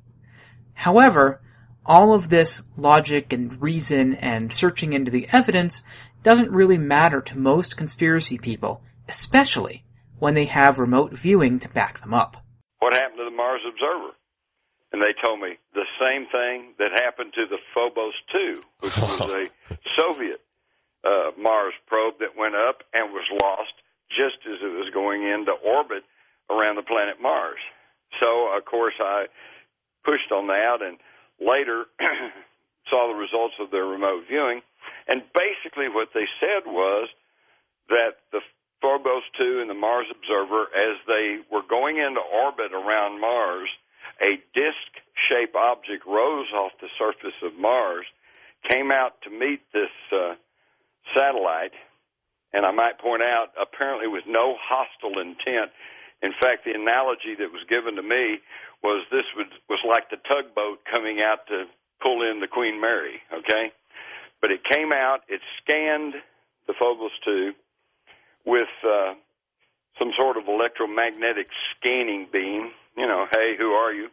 However, 0.72 1.42
all 1.84 2.14
of 2.14 2.28
this 2.28 2.62
logic 2.76 3.32
and 3.32 3.60
reason 3.60 4.14
and 4.14 4.52
searching 4.52 4.92
into 4.92 5.10
the 5.10 5.28
evidence 5.32 5.82
doesn't 6.22 6.52
really 6.52 6.78
matter 6.78 7.20
to 7.20 7.38
most 7.38 7.76
conspiracy 7.76 8.38
people, 8.38 8.82
especially 9.08 9.84
when 10.18 10.34
they 10.34 10.46
have 10.46 10.78
remote 10.78 11.12
viewing 11.12 11.58
to 11.58 11.68
back 11.68 12.00
them 12.00 12.14
up. 12.14 12.36
What 12.78 12.94
happened 12.94 13.18
to 13.18 13.24
the 13.24 13.36
Mars 13.36 13.60
Observer? 13.68 14.12
And 14.92 15.02
they 15.02 15.14
told 15.24 15.40
me 15.40 15.58
the 15.74 15.86
same 15.98 16.26
thing 16.30 16.74
that 16.78 17.02
happened 17.02 17.32
to 17.34 17.46
the 17.50 17.58
Phobos 17.74 18.14
2, 18.32 18.60
which 18.80 18.96
was 18.96 19.20
a 19.20 19.46
Soviet 19.96 20.40
uh, 21.04 21.30
Mars 21.38 21.74
probe 21.86 22.18
that 22.20 22.36
went 22.36 22.54
up 22.54 22.82
and 22.94 23.12
was 23.12 23.26
lost 23.42 23.74
just 24.10 24.44
as 24.46 24.60
it 24.62 24.72
was 24.72 24.90
going 24.92 25.22
into 25.22 25.52
orbit 25.52 26.04
around 26.50 26.76
the 26.76 26.86
planet 26.86 27.20
Mars. 27.20 27.60
So, 28.20 28.52
of 28.54 28.64
course, 28.64 28.94
I 29.00 29.26
pushed 30.04 30.30
on 30.32 30.48
that 30.48 30.82
and 30.82 30.98
later 31.40 31.86
saw 32.90 33.08
the 33.08 33.18
results 33.18 33.54
of 33.60 33.70
their 33.70 33.86
remote 33.86 34.24
viewing. 34.28 34.60
And 35.08 35.22
basically, 35.34 35.88
what 35.88 36.08
they 36.14 36.26
said 36.40 36.66
was 36.66 37.08
that 37.88 38.22
the 38.30 38.40
Phobos 38.80 39.22
2 39.38 39.60
and 39.60 39.70
the 39.70 39.78
Mars 39.78 40.06
Observer, 40.10 40.66
as 40.74 40.98
they 41.06 41.38
were 41.50 41.62
going 41.68 41.98
into 41.98 42.20
orbit 42.20 42.74
around 42.74 43.20
Mars, 43.20 43.70
a 44.20 44.36
disc 44.54 44.90
shaped 45.28 45.54
object 45.54 46.04
rose 46.06 46.50
off 46.54 46.72
the 46.80 46.90
surface 46.98 47.38
of 47.42 47.54
Mars, 47.58 48.04
came 48.70 48.90
out 48.92 49.14
to 49.22 49.30
meet 49.30 49.60
this 49.72 49.90
uh, 50.12 50.34
satellite, 51.16 51.72
and 52.52 52.66
I 52.66 52.70
might 52.70 52.98
point 52.98 53.22
out, 53.22 53.48
apparently 53.60 54.08
with 54.08 54.24
no 54.26 54.56
hostile 54.60 55.18
intent. 55.20 55.72
In 56.22 56.32
fact, 56.40 56.64
the 56.64 56.72
analogy 56.72 57.34
that 57.38 57.50
was 57.50 57.64
given 57.68 57.96
to 57.96 58.02
me 58.02 58.38
was 58.82 59.04
this 59.10 59.26
was, 59.36 59.46
was 59.68 59.80
like 59.88 60.10
the 60.10 60.18
tugboat 60.28 60.80
coming 60.90 61.20
out 61.20 61.46
to 61.48 61.64
pull 62.02 62.22
in 62.28 62.40
the 62.40 62.48
Queen 62.48 62.80
Mary, 62.80 63.20
okay? 63.32 63.72
But 64.40 64.50
it 64.50 64.60
came 64.64 64.92
out, 64.92 65.20
it 65.28 65.40
scanned 65.62 66.14
the 66.66 66.74
Phobos 66.78 67.12
2 67.24 67.52
with 68.44 68.68
uh, 68.84 69.14
some 69.98 70.10
sort 70.16 70.36
of 70.36 70.48
electromagnetic 70.48 71.46
scanning 71.70 72.26
beam. 72.32 72.72
You 72.96 73.06
know, 73.06 73.26
hey, 73.34 73.54
who 73.56 73.70
are 73.72 73.92
you? 73.92 74.08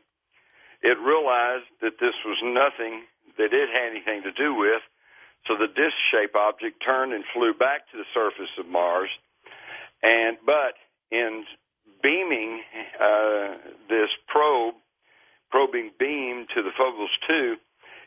It 0.82 0.98
realized 1.00 1.68
that 1.82 2.00
this 2.00 2.16
was 2.26 2.38
nothing 2.44 3.04
that 3.38 3.52
it 3.54 3.70
had 3.70 3.92
anything 3.92 4.24
to 4.24 4.32
do 4.32 4.54
with, 4.54 4.82
so 5.48 5.56
the 5.56 5.68
disc-shaped 5.68 6.36
object 6.36 6.84
turned 6.86 7.14
and 7.14 7.24
flew 7.34 7.54
back 7.54 7.90
to 7.92 7.98
the 7.98 8.06
surface 8.14 8.52
of 8.60 8.68
Mars. 8.68 9.10
And 10.04 10.38
but 10.46 10.76
in 11.12 11.46
beaming 12.02 12.62
uh, 13.00 13.56
this 13.90 14.10
probe, 14.28 14.76
probing 15.50 15.92
beam 16.00 16.46
to 16.56 16.62
the 16.62 16.72
Phobos 16.78 17.10
2, 17.28 17.56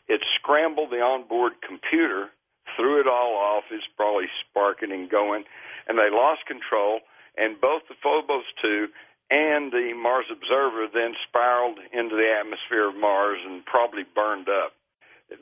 it 0.07 0.21
scrambled 0.39 0.91
the 0.91 1.01
onboard 1.01 1.53
computer, 1.65 2.29
threw 2.75 2.99
it 2.99 3.07
all 3.07 3.35
off. 3.35 3.63
It's 3.71 3.83
probably 3.95 4.27
sparking 4.49 4.91
and 4.91 5.09
going, 5.09 5.43
and 5.87 5.97
they 5.97 6.09
lost 6.09 6.45
control. 6.47 6.99
And 7.37 7.59
both 7.59 7.83
the 7.89 7.95
Phobos 8.01 8.45
2 8.61 8.87
and 9.31 9.71
the 9.71 9.93
Mars 9.95 10.25
Observer 10.29 10.87
then 10.93 11.15
spiraled 11.27 11.79
into 11.91 12.15
the 12.15 12.29
atmosphere 12.29 12.89
of 12.89 12.95
Mars 12.95 13.39
and 13.45 13.65
probably 13.65 14.03
burned 14.03 14.49
up. 14.49 14.73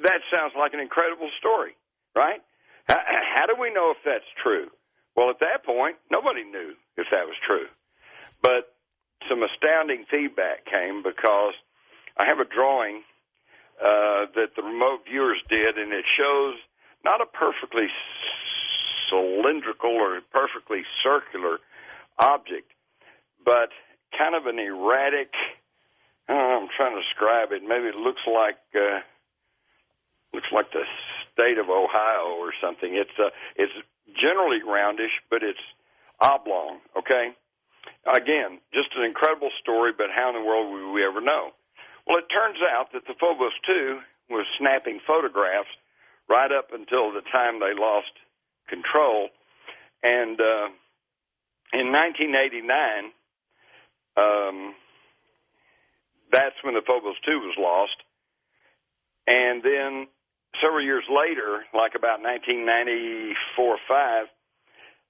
That 0.03 0.21
sounds 0.31 0.53
like 0.57 0.74
an 0.74 0.79
incredible 0.79 1.29
story, 1.38 1.75
right? 2.15 2.41
How, 2.88 2.98
how 3.36 3.46
do 3.46 3.56
we 3.60 3.74
know 3.74 3.91
if 3.91 3.98
that's 4.06 4.25
true? 4.41 4.68
Well, 5.15 5.30
at 5.30 5.39
that 5.39 5.65
point, 5.65 5.98
nobody 6.10 6.44
knew 6.44 6.74
if 6.98 7.08
that 7.12 7.25
was 7.25 7.36
true. 7.46 7.68
But 8.41 8.74
some 9.30 9.44
astounding 9.44 10.06
feedback 10.10 10.65
came 10.65 11.03
because 11.03 11.53
I 12.18 12.25
have 12.25 12.39
a 12.39 12.46
drawing 12.46 13.03
uh, 13.80 14.25
that 14.36 14.56
the 14.56 14.63
remote 14.63 15.01
viewers 15.10 15.41
did, 15.50 15.77
and 15.77 15.91
it 15.91 16.06
shows 16.18 16.56
not 17.03 17.22
a 17.22 17.25
perfectly 17.25 17.88
cylindrical 19.10 19.91
or 19.91 20.22
perfectly 20.32 20.84
circular 21.03 21.60
object, 22.20 22.72
but 23.44 23.70
kind 24.18 24.36
of 24.36 24.46
an 24.46 24.60
erratic. 24.60 25.34
I 26.30 26.34
am 26.34 26.68
trying 26.75 26.96
to 26.96 27.01
describe 27.01 27.51
it. 27.51 27.63
Maybe 27.63 27.88
it 27.88 27.96
looks 27.96 28.22
like 28.25 28.58
uh, 28.75 29.00
looks 30.34 30.48
like 30.51 30.72
the 30.72 30.84
state 31.33 31.57
of 31.57 31.69
Ohio 31.69 32.35
or 32.39 32.53
something. 32.61 32.95
It's 32.95 33.17
uh, 33.19 33.29
it's 33.55 33.73
generally 34.19 34.59
roundish, 34.65 35.13
but 35.29 35.43
it's 35.43 35.59
oblong. 36.21 36.79
Okay, 36.97 37.33
Again, 38.05 38.59
just 38.73 38.89
an 38.95 39.03
incredible 39.03 39.51
story, 39.61 39.91
but 39.95 40.07
how 40.13 40.29
in 40.29 40.35
the 40.35 40.45
world 40.45 40.71
would 40.73 40.93
we 40.93 41.05
ever 41.05 41.21
know? 41.21 41.51
Well, 42.07 42.17
it 42.17 42.25
turns 42.33 42.57
out 42.75 42.93
that 42.93 43.05
the 43.05 43.13
Phobos 43.19 43.53
2 43.65 44.00
was 44.29 44.45
snapping 44.57 45.00
photographs 45.05 45.69
right 46.27 46.51
up 46.51 46.73
until 46.73 47.11
the 47.11 47.21
time 47.31 47.59
they 47.59 47.73
lost 47.77 48.11
control. 48.67 49.29
And 50.01 50.39
uh, 50.39 50.69
in 51.73 51.91
1989, 51.91 53.11
um, 54.17 54.73
that's 56.31 56.55
when 56.63 56.73
the 56.73 56.81
Phobos 56.85 57.17
2 57.23 57.31
was 57.39 57.55
lost. 57.59 57.97
And 59.27 59.61
then 59.61 60.07
several 60.60 60.84
years 60.84 61.05
later, 61.08 61.63
like 61.74 61.96
about 61.96 62.22
1994 62.22 63.77
5, 63.88 64.27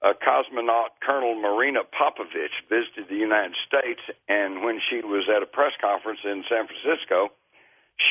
uh, 0.02 0.12
cosmonaut 0.22 0.94
Colonel 1.02 1.34
Marina 1.34 1.80
Popovich 1.86 2.54
visited 2.68 3.08
the 3.08 3.18
United 3.18 3.54
States, 3.66 4.00
and 4.28 4.62
when 4.62 4.80
she 4.90 5.00
was 5.02 5.28
at 5.34 5.42
a 5.42 5.46
press 5.46 5.72
conference 5.80 6.20
in 6.24 6.44
San 6.48 6.66
Francisco, 6.66 7.30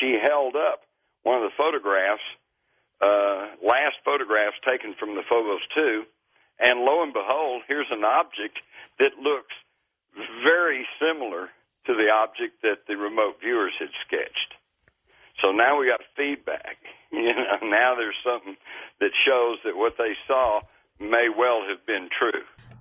she 0.00 0.18
held 0.22 0.56
up 0.56 0.82
one 1.22 1.36
of 1.36 1.42
the 1.42 1.56
photographs, 1.56 2.24
uh, 3.00 3.54
last 3.62 3.96
photographs 4.04 4.56
taken 4.66 4.94
from 4.98 5.14
the 5.14 5.22
Phobos 5.28 5.62
2, 5.74 6.04
and 6.60 6.80
lo 6.80 7.02
and 7.02 7.12
behold, 7.12 7.62
here's 7.68 7.90
an 7.90 8.04
object 8.04 8.58
that 8.98 9.18
looks 9.20 9.52
very 10.44 10.86
similar 11.00 11.48
to 11.86 11.94
the 11.94 12.08
object 12.10 12.62
that 12.62 12.86
the 12.86 12.96
remote 12.96 13.40
viewers 13.42 13.72
had 13.78 13.90
sketched. 14.06 14.54
So 15.42 15.50
now 15.50 15.78
we 15.78 15.86
got 15.86 16.00
feedback. 16.16 16.76
You 17.14 17.34
know, 17.34 17.68
now 17.68 17.94
there's 17.94 18.16
something 18.24 18.56
that 18.98 19.10
shows 19.26 19.58
that 19.66 19.76
what 19.76 19.92
they 19.98 20.14
saw 20.26 20.60
may 20.98 21.26
well 21.28 21.60
have 21.68 21.84
been 21.84 22.08
true. 22.18 22.40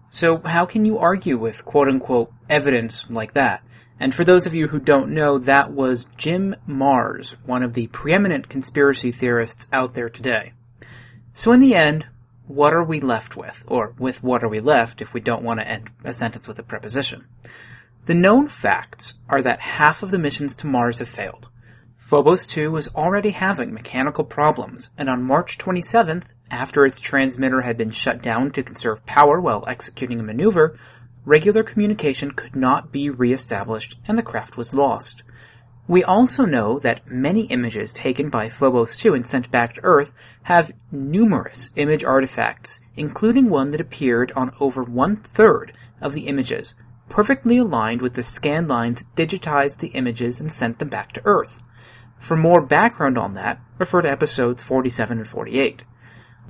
So, 0.10 0.38
how 0.38 0.66
can 0.66 0.86
you 0.86 1.00
argue 1.00 1.38
with 1.38 1.66
quote 1.66 1.90
unquote 1.90 2.32
evidence 2.50 3.10
like 3.10 3.34
that? 3.34 3.62
And 4.00 4.16
for 4.16 4.24
those 4.24 4.48
of 4.48 4.56
you 4.56 4.70
who 4.70 4.80
don't 4.80 5.14
know, 5.14 5.38
that 5.40 5.74
was 5.74 6.08
Jim 6.16 6.56
Marrs, 6.66 7.36
one 7.46 7.62
of 7.62 7.74
the 7.74 7.88
preeminent 7.88 8.48
conspiracy 8.48 9.12
theorists 9.12 9.68
out 9.74 9.96
there 9.96 10.10
today. 10.10 10.54
So, 11.34 11.52
in 11.52 11.60
the 11.60 11.76
end, 11.76 12.08
what 12.48 12.74
are 12.74 12.86
we 12.86 13.02
left 13.02 13.36
with? 13.36 13.66
Or 13.68 13.94
with 14.00 14.24
what 14.24 14.46
are 14.46 14.50
we 14.50 14.62
left 14.62 15.02
if 15.02 15.14
we 15.14 15.20
don't 15.20 15.44
want 15.44 15.60
to 15.60 15.68
end 15.68 15.92
a 16.06 16.14
sentence 16.14 16.48
with 16.48 16.58
a 16.58 16.64
preposition? 16.64 17.28
The 18.06 18.14
known 18.14 18.48
facts 18.48 19.20
are 19.28 19.42
that 19.42 19.60
half 19.60 20.04
of 20.04 20.12
the 20.12 20.20
missions 20.20 20.56
to 20.58 20.68
Mars 20.68 21.00
have 21.00 21.10
failed. 21.10 21.50
Phobos 22.12 22.46
2 22.46 22.72
was 22.72 22.90
already 22.90 23.30
having 23.30 23.74
mechanical 23.74 24.26
problems, 24.26 24.90
and 24.98 25.10
on 25.10 25.24
March 25.24 25.58
27th, 25.58 26.26
after 26.50 26.86
its 26.86 27.00
transmitter 27.00 27.62
had 27.62 27.78
been 27.78 27.90
shut 27.90 28.22
down 28.22 28.52
to 28.52 28.64
conserve 28.64 29.06
power 29.06 29.40
while 29.40 29.64
executing 29.66 30.20
a 30.20 30.24
maneuver, 30.24 30.78
regular 31.24 31.64
communication 31.64 32.32
could 32.32 32.54
not 32.54 32.92
be 32.92 33.10
re-established 33.10 33.98
and 34.10 34.18
the 34.18 34.24
craft 34.24 34.58
was 34.58 34.74
lost. 34.74 35.24
We 35.88 36.04
also 36.04 36.44
know 36.44 36.80
that 36.80 37.08
many 37.08 37.44
images 37.44 37.94
taken 37.94 38.30
by 38.30 38.50
Phobos 38.50 38.98
2 38.98 39.14
and 39.14 39.26
sent 39.26 39.50
back 39.50 39.76
to 39.76 39.82
Earth 39.86 40.14
have 40.44 40.74
numerous 40.92 41.72
image 41.78 42.04
artifacts, 42.04 42.82
including 42.98 43.50
one 43.50 43.72
that 43.72 43.80
appeared 43.80 44.34
on 44.36 44.54
over 44.60 44.84
one 44.84 45.16
third 45.16 45.72
of 46.02 46.12
the 46.12 46.28
images, 46.28 46.76
perfectly 47.08 47.56
aligned 47.56 48.02
with 48.02 48.16
the 48.16 48.22
scan 48.22 48.68
lines 48.68 49.06
that 49.16 49.30
digitized 49.30 49.78
the 49.78 49.94
images 49.94 50.42
and 50.42 50.52
sent 50.52 50.80
them 50.80 50.90
back 50.90 51.14
to 51.14 51.22
Earth. 51.24 51.64
For 52.22 52.38
more 52.38 52.62
background 52.62 53.18
on 53.18 53.34
that, 53.34 53.60
refer 53.80 54.04
to 54.04 54.10
episodes 54.10 54.62
47 54.62 55.18
and 55.18 55.28
48. 55.28 55.84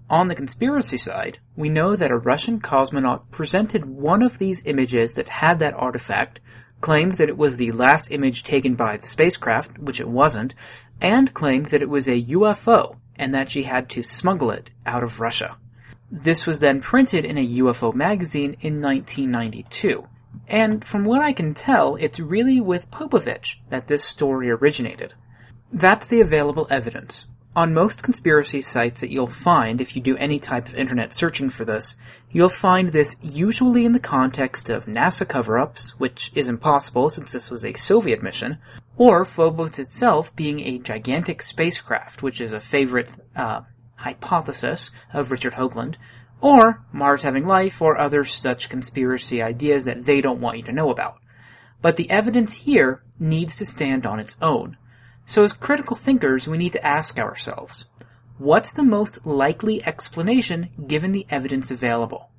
On 0.09 0.27
the 0.27 0.35
conspiracy 0.35 0.97
side, 0.97 1.39
we 1.55 1.69
know 1.69 1.95
that 1.95 2.11
a 2.11 2.17
Russian 2.17 2.59
cosmonaut 2.59 3.31
presented 3.31 3.85
one 3.85 4.21
of 4.21 4.37
these 4.37 4.61
images 4.65 5.13
that 5.13 5.29
had 5.29 5.59
that 5.59 5.73
artifact, 5.73 6.41
claimed 6.81 7.13
that 7.13 7.29
it 7.29 7.37
was 7.37 7.55
the 7.55 7.71
last 7.71 8.11
image 8.11 8.43
taken 8.43 8.75
by 8.75 8.97
the 8.97 9.07
spacecraft, 9.07 9.79
which 9.79 10.01
it 10.01 10.09
wasn't, 10.09 10.55
and 10.99 11.33
claimed 11.33 11.67
that 11.67 11.81
it 11.81 11.89
was 11.89 12.09
a 12.09 12.21
UFO 12.21 12.97
and 13.15 13.33
that 13.33 13.49
she 13.49 13.63
had 13.63 13.87
to 13.91 14.03
smuggle 14.03 14.51
it 14.51 14.71
out 14.85 15.03
of 15.03 15.21
Russia. 15.21 15.55
This 16.11 16.45
was 16.45 16.59
then 16.59 16.81
printed 16.81 17.23
in 17.23 17.37
a 17.37 17.47
UFO 17.59 17.95
magazine 17.95 18.57
in 18.59 18.81
1992. 18.81 20.05
And 20.49 20.83
from 20.83 21.05
what 21.05 21.21
I 21.21 21.31
can 21.31 21.53
tell, 21.53 21.95
it's 21.95 22.19
really 22.19 22.59
with 22.59 22.91
Popovich 22.91 23.55
that 23.69 23.87
this 23.87 24.03
story 24.03 24.51
originated. 24.51 25.13
That's 25.73 26.07
the 26.07 26.21
available 26.21 26.67
evidence. 26.69 27.27
On 27.55 27.73
most 27.73 28.03
conspiracy 28.03 28.61
sites 28.61 29.01
that 29.01 29.09
you'll 29.09 29.27
find 29.27 29.81
if 29.81 29.95
you 29.95 30.01
do 30.01 30.15
any 30.17 30.39
type 30.39 30.67
of 30.67 30.75
internet 30.75 31.13
searching 31.13 31.49
for 31.49 31.65
this, 31.65 31.95
you'll 32.29 32.49
find 32.49 32.89
this 32.89 33.15
usually 33.21 33.85
in 33.85 33.91
the 33.91 33.99
context 33.99 34.69
of 34.69 34.85
NASA 34.85 35.27
cover-ups, 35.27 35.91
which 35.97 36.31
is 36.33 36.47
impossible 36.47 37.09
since 37.09 37.31
this 37.31 37.51
was 37.51 37.65
a 37.65 37.73
Soviet 37.73 38.23
mission, 38.23 38.57
or 38.97 39.25
Phobos 39.25 39.79
itself 39.79 40.35
being 40.35 40.59
a 40.61 40.79
gigantic 40.79 41.41
spacecraft, 41.41 42.21
which 42.21 42.39
is 42.39 42.53
a 42.53 42.61
favorite 42.61 43.09
uh, 43.35 43.61
hypothesis 43.95 44.91
of 45.13 45.31
Richard 45.31 45.53
Hoagland, 45.53 45.95
or 46.41 46.83
Mars 46.91 47.23
having 47.23 47.45
life 47.45 47.81
or 47.81 47.97
other 47.97 48.23
such 48.25 48.69
conspiracy 48.69 49.41
ideas 49.41 49.85
that 49.85 50.05
they 50.05 50.21
don't 50.21 50.41
want 50.41 50.57
you 50.57 50.63
to 50.63 50.73
know 50.73 50.89
about. 50.89 51.17
But 51.81 51.97
the 51.97 52.09
evidence 52.09 52.53
here 52.53 53.03
needs 53.19 53.57
to 53.57 53.65
stand 53.65 54.05
on 54.05 54.19
its 54.19 54.37
own. 54.41 54.77
So 55.31 55.45
as 55.45 55.53
critical 55.53 55.95
thinkers, 55.95 56.45
we 56.45 56.57
need 56.57 56.73
to 56.73 56.85
ask 56.85 57.17
ourselves, 57.17 57.85
what's 58.37 58.73
the 58.73 58.83
most 58.83 59.25
likely 59.25 59.81
explanation 59.81 60.71
given 60.87 61.13
the 61.13 61.25
evidence 61.29 61.71
available? 61.71 62.31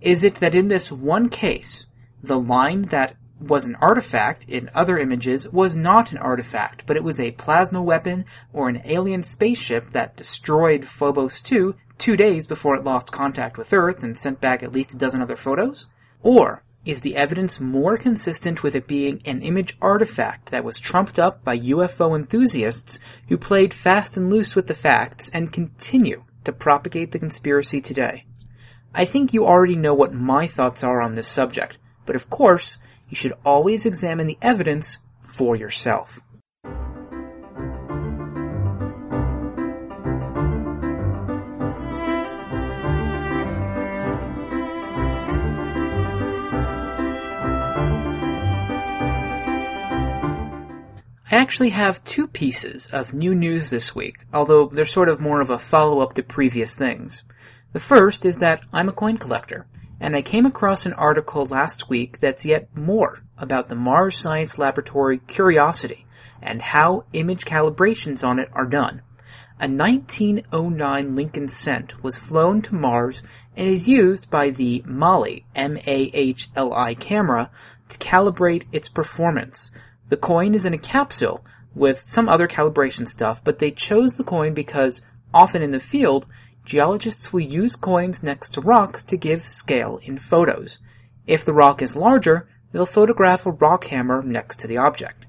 Is 0.00 0.22
it 0.22 0.36
that 0.36 0.54
in 0.54 0.68
this 0.68 0.92
one 0.92 1.30
case, 1.30 1.86
the 2.22 2.38
line 2.38 2.82
that 2.94 3.16
was 3.40 3.64
an 3.64 3.74
artifact 3.80 4.48
in 4.48 4.70
other 4.72 4.98
images 4.98 5.48
was 5.48 5.74
not 5.74 6.12
an 6.12 6.18
artifact, 6.18 6.84
but 6.86 6.96
it 6.96 7.02
was 7.02 7.18
a 7.18 7.32
plasma 7.32 7.82
weapon 7.82 8.24
or 8.52 8.68
an 8.68 8.82
alien 8.84 9.24
spaceship 9.24 9.90
that 9.90 10.16
destroyed 10.16 10.84
Phobos 10.84 11.40
2 11.40 11.74
two 11.98 12.16
days 12.16 12.46
before 12.46 12.76
it 12.76 12.84
lost 12.84 13.10
contact 13.10 13.58
with 13.58 13.72
Earth 13.72 14.04
and 14.04 14.16
sent 14.16 14.40
back 14.40 14.62
at 14.62 14.70
least 14.70 14.94
a 14.94 14.96
dozen 14.96 15.20
other 15.20 15.34
photos? 15.34 15.88
Or 16.22 16.62
is 16.84 17.00
the 17.00 17.16
evidence 17.16 17.60
more 17.60 17.98
consistent 17.98 18.62
with 18.62 18.74
it 18.74 18.86
being 18.86 19.20
an 19.24 19.42
image 19.42 19.76
artifact 19.80 20.50
that 20.50 20.64
was 20.64 20.80
trumped 20.80 21.18
up 21.18 21.44
by 21.44 21.58
UFO 21.58 22.16
enthusiasts 22.16 22.98
who 23.28 23.36
played 23.36 23.74
fast 23.74 24.16
and 24.16 24.30
loose 24.30 24.56
with 24.56 24.66
the 24.66 24.74
facts 24.74 25.28
and 25.30 25.52
continue 25.52 26.24
to 26.44 26.52
propagate 26.52 27.10
the 27.12 27.18
conspiracy 27.18 27.80
today? 27.80 28.24
I 28.94 29.04
think 29.04 29.32
you 29.32 29.46
already 29.46 29.76
know 29.76 29.94
what 29.94 30.14
my 30.14 30.46
thoughts 30.46 30.82
are 30.82 31.00
on 31.00 31.14
this 31.14 31.28
subject, 31.28 31.76
but 32.06 32.16
of 32.16 32.30
course, 32.30 32.78
you 33.08 33.16
should 33.16 33.34
always 33.44 33.84
examine 33.84 34.26
the 34.26 34.38
evidence 34.40 34.98
for 35.22 35.56
yourself. 35.56 36.20
I 51.30 51.36
actually 51.36 51.70
have 51.70 52.02
two 52.04 52.26
pieces 52.26 52.86
of 52.86 53.12
new 53.12 53.34
news 53.34 53.68
this 53.68 53.94
week, 53.94 54.24
although 54.32 54.68
they're 54.68 54.86
sort 54.86 55.10
of 55.10 55.20
more 55.20 55.42
of 55.42 55.50
a 55.50 55.58
follow-up 55.58 56.14
to 56.14 56.22
previous 56.22 56.74
things. 56.74 57.22
The 57.72 57.80
first 57.80 58.24
is 58.24 58.38
that 58.38 58.64
I'm 58.72 58.88
a 58.88 58.94
coin 58.94 59.18
collector, 59.18 59.66
and 60.00 60.16
I 60.16 60.22
came 60.22 60.46
across 60.46 60.86
an 60.86 60.94
article 60.94 61.44
last 61.44 61.90
week 61.90 62.20
that's 62.20 62.46
yet 62.46 62.74
more 62.74 63.20
about 63.36 63.68
the 63.68 63.74
Mars 63.74 64.16
Science 64.16 64.56
Laboratory 64.56 65.18
Curiosity 65.18 66.06
and 66.40 66.62
how 66.62 67.04
image 67.12 67.44
calibrations 67.44 68.26
on 68.26 68.38
it 68.38 68.48
are 68.54 68.64
done. 68.64 69.02
A 69.60 69.68
1909 69.68 71.14
Lincoln 71.14 71.48
Cent 71.48 72.02
was 72.02 72.16
flown 72.16 72.62
to 72.62 72.74
Mars 72.74 73.22
and 73.54 73.68
is 73.68 73.86
used 73.86 74.30
by 74.30 74.48
the 74.48 74.82
MAHLI, 74.86 75.44
M-A-H-L-I 75.54 76.94
camera 76.94 77.50
to 77.90 77.98
calibrate 77.98 78.64
its 78.72 78.88
performance. 78.88 79.70
The 80.08 80.16
coin 80.16 80.54
is 80.54 80.64
in 80.64 80.74
a 80.74 80.78
capsule 80.78 81.44
with 81.74 82.04
some 82.04 82.28
other 82.28 82.48
calibration 82.48 83.06
stuff, 83.06 83.42
but 83.44 83.58
they 83.58 83.70
chose 83.70 84.16
the 84.16 84.24
coin 84.24 84.54
because 84.54 85.02
often 85.32 85.62
in 85.62 85.70
the 85.70 85.80
field, 85.80 86.26
geologists 86.64 87.32
will 87.32 87.40
use 87.40 87.76
coins 87.76 88.22
next 88.22 88.50
to 88.50 88.60
rocks 88.60 89.04
to 89.04 89.16
give 89.16 89.46
scale 89.46 89.98
in 90.02 90.18
photos. 90.18 90.78
If 91.26 91.44
the 91.44 91.52
rock 91.52 91.82
is 91.82 91.96
larger, 91.96 92.48
they'll 92.72 92.86
photograph 92.86 93.46
a 93.46 93.50
rock 93.50 93.84
hammer 93.84 94.22
next 94.22 94.60
to 94.60 94.66
the 94.66 94.78
object. 94.78 95.26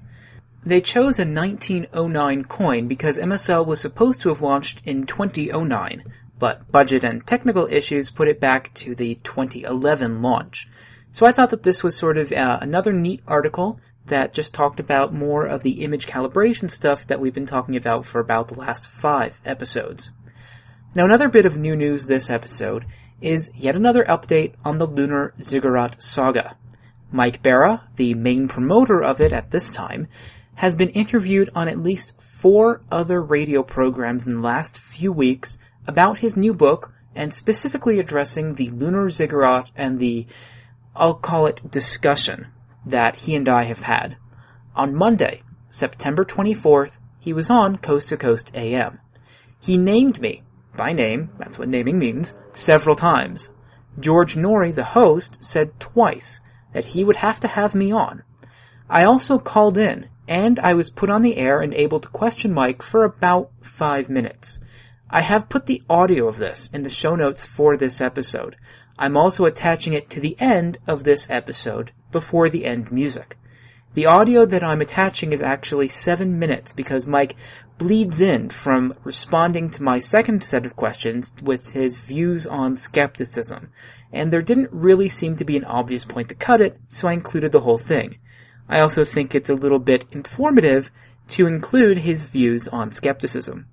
They 0.64 0.80
chose 0.80 1.18
a 1.18 1.24
1909 1.24 2.44
coin 2.44 2.88
because 2.88 3.16
MSL 3.16 3.64
was 3.64 3.80
supposed 3.80 4.20
to 4.22 4.28
have 4.28 4.42
launched 4.42 4.82
in 4.84 5.06
2009, 5.06 6.04
but 6.38 6.70
budget 6.70 7.04
and 7.04 7.26
technical 7.26 7.66
issues 7.66 8.10
put 8.10 8.28
it 8.28 8.40
back 8.40 8.72
to 8.74 8.94
the 8.94 9.14
2011 9.16 10.22
launch. 10.22 10.68
So 11.12 11.26
I 11.26 11.32
thought 11.32 11.50
that 11.50 11.62
this 11.62 11.82
was 11.82 11.96
sort 11.96 12.18
of 12.18 12.30
uh, 12.30 12.58
another 12.60 12.92
neat 12.92 13.22
article 13.26 13.80
that 14.10 14.32
just 14.32 14.54
talked 14.54 14.78
about 14.78 15.12
more 15.12 15.46
of 15.46 15.62
the 15.62 15.82
image 15.82 16.06
calibration 16.06 16.70
stuff 16.70 17.06
that 17.06 17.18
we've 17.18 17.34
been 17.34 17.46
talking 17.46 17.74
about 17.74 18.04
for 18.04 18.20
about 18.20 18.48
the 18.48 18.58
last 18.58 18.86
five 18.86 19.40
episodes. 19.44 20.12
Now, 20.94 21.04
another 21.04 21.28
bit 21.28 21.46
of 21.46 21.56
new 21.56 21.74
news 21.74 22.06
this 22.06 22.28
episode 22.28 22.84
is 23.20 23.50
yet 23.54 23.76
another 23.76 24.04
update 24.04 24.54
on 24.64 24.78
the 24.78 24.86
Lunar 24.86 25.34
Ziggurat 25.40 26.02
saga. 26.02 26.56
Mike 27.12 27.42
Bara, 27.42 27.88
the 27.96 28.14
main 28.14 28.48
promoter 28.48 29.02
of 29.02 29.20
it 29.20 29.32
at 29.32 29.50
this 29.50 29.68
time, 29.68 30.06
has 30.56 30.76
been 30.76 30.90
interviewed 30.90 31.50
on 31.54 31.68
at 31.68 31.82
least 31.82 32.20
four 32.20 32.82
other 32.90 33.22
radio 33.22 33.62
programs 33.62 34.26
in 34.26 34.34
the 34.34 34.40
last 34.40 34.78
few 34.78 35.12
weeks 35.12 35.58
about 35.86 36.18
his 36.18 36.36
new 36.36 36.52
book 36.52 36.92
and 37.14 37.32
specifically 37.32 37.98
addressing 37.98 38.54
the 38.54 38.70
Lunar 38.70 39.10
Ziggurat 39.10 39.70
and 39.76 39.98
the, 39.98 40.26
I'll 40.94 41.14
call 41.14 41.46
it 41.46 41.70
discussion 41.70 42.48
that 42.86 43.16
he 43.16 43.34
and 43.34 43.48
I 43.48 43.64
have 43.64 43.80
had. 43.80 44.16
On 44.74 44.94
Monday, 44.94 45.42
September 45.68 46.24
24th, 46.24 46.92
he 47.18 47.32
was 47.32 47.50
on 47.50 47.76
Coast 47.76 48.08
to 48.08 48.16
Coast 48.16 48.50
AM. 48.54 48.98
He 49.60 49.76
named 49.76 50.20
me, 50.20 50.42
by 50.76 50.92
name, 50.92 51.30
that's 51.38 51.58
what 51.58 51.68
naming 51.68 51.98
means, 51.98 52.34
several 52.52 52.94
times. 52.94 53.50
George 53.98 54.34
Noory, 54.36 54.74
the 54.74 54.84
host, 54.84 55.44
said 55.44 55.78
twice 55.78 56.40
that 56.72 56.86
he 56.86 57.04
would 57.04 57.16
have 57.16 57.40
to 57.40 57.48
have 57.48 57.74
me 57.74 57.92
on. 57.92 58.22
I 58.88 59.04
also 59.04 59.38
called 59.38 59.76
in, 59.76 60.08
and 60.26 60.58
I 60.60 60.74
was 60.74 60.90
put 60.90 61.10
on 61.10 61.22
the 61.22 61.36
air 61.36 61.60
and 61.60 61.74
able 61.74 62.00
to 62.00 62.08
question 62.08 62.52
Mike 62.52 62.82
for 62.82 63.04
about 63.04 63.50
five 63.60 64.08
minutes. 64.08 64.58
I 65.10 65.22
have 65.22 65.48
put 65.48 65.66
the 65.66 65.82
audio 65.90 66.28
of 66.28 66.38
this 66.38 66.70
in 66.72 66.82
the 66.82 66.90
show 66.90 67.16
notes 67.16 67.44
for 67.44 67.76
this 67.76 68.00
episode. 68.00 68.56
I'm 68.98 69.16
also 69.16 69.44
attaching 69.44 69.92
it 69.92 70.08
to 70.10 70.20
the 70.20 70.36
end 70.38 70.78
of 70.86 71.04
this 71.04 71.28
episode 71.28 71.92
before 72.12 72.48
the 72.48 72.64
end 72.64 72.90
music. 72.90 73.36
The 73.94 74.06
audio 74.06 74.46
that 74.46 74.62
I'm 74.62 74.80
attaching 74.80 75.32
is 75.32 75.42
actually 75.42 75.88
seven 75.88 76.38
minutes 76.38 76.72
because 76.72 77.06
Mike 77.06 77.34
bleeds 77.76 78.20
in 78.20 78.50
from 78.50 78.94
responding 79.02 79.70
to 79.70 79.82
my 79.82 79.98
second 79.98 80.44
set 80.44 80.64
of 80.64 80.76
questions 80.76 81.34
with 81.42 81.72
his 81.72 81.98
views 81.98 82.46
on 82.46 82.76
skepticism, 82.76 83.72
and 84.12 84.32
there 84.32 84.42
didn't 84.42 84.70
really 84.70 85.08
seem 85.08 85.36
to 85.36 85.44
be 85.44 85.56
an 85.56 85.64
obvious 85.64 86.04
point 86.04 86.28
to 86.28 86.34
cut 86.34 86.60
it, 86.60 86.78
so 86.88 87.08
I 87.08 87.14
included 87.14 87.52
the 87.52 87.60
whole 87.60 87.78
thing. 87.78 88.18
I 88.68 88.78
also 88.78 89.04
think 89.04 89.34
it's 89.34 89.50
a 89.50 89.54
little 89.54 89.80
bit 89.80 90.04
informative 90.12 90.92
to 91.30 91.46
include 91.46 91.98
his 91.98 92.24
views 92.24 92.68
on 92.68 92.92
skepticism. 92.92 93.66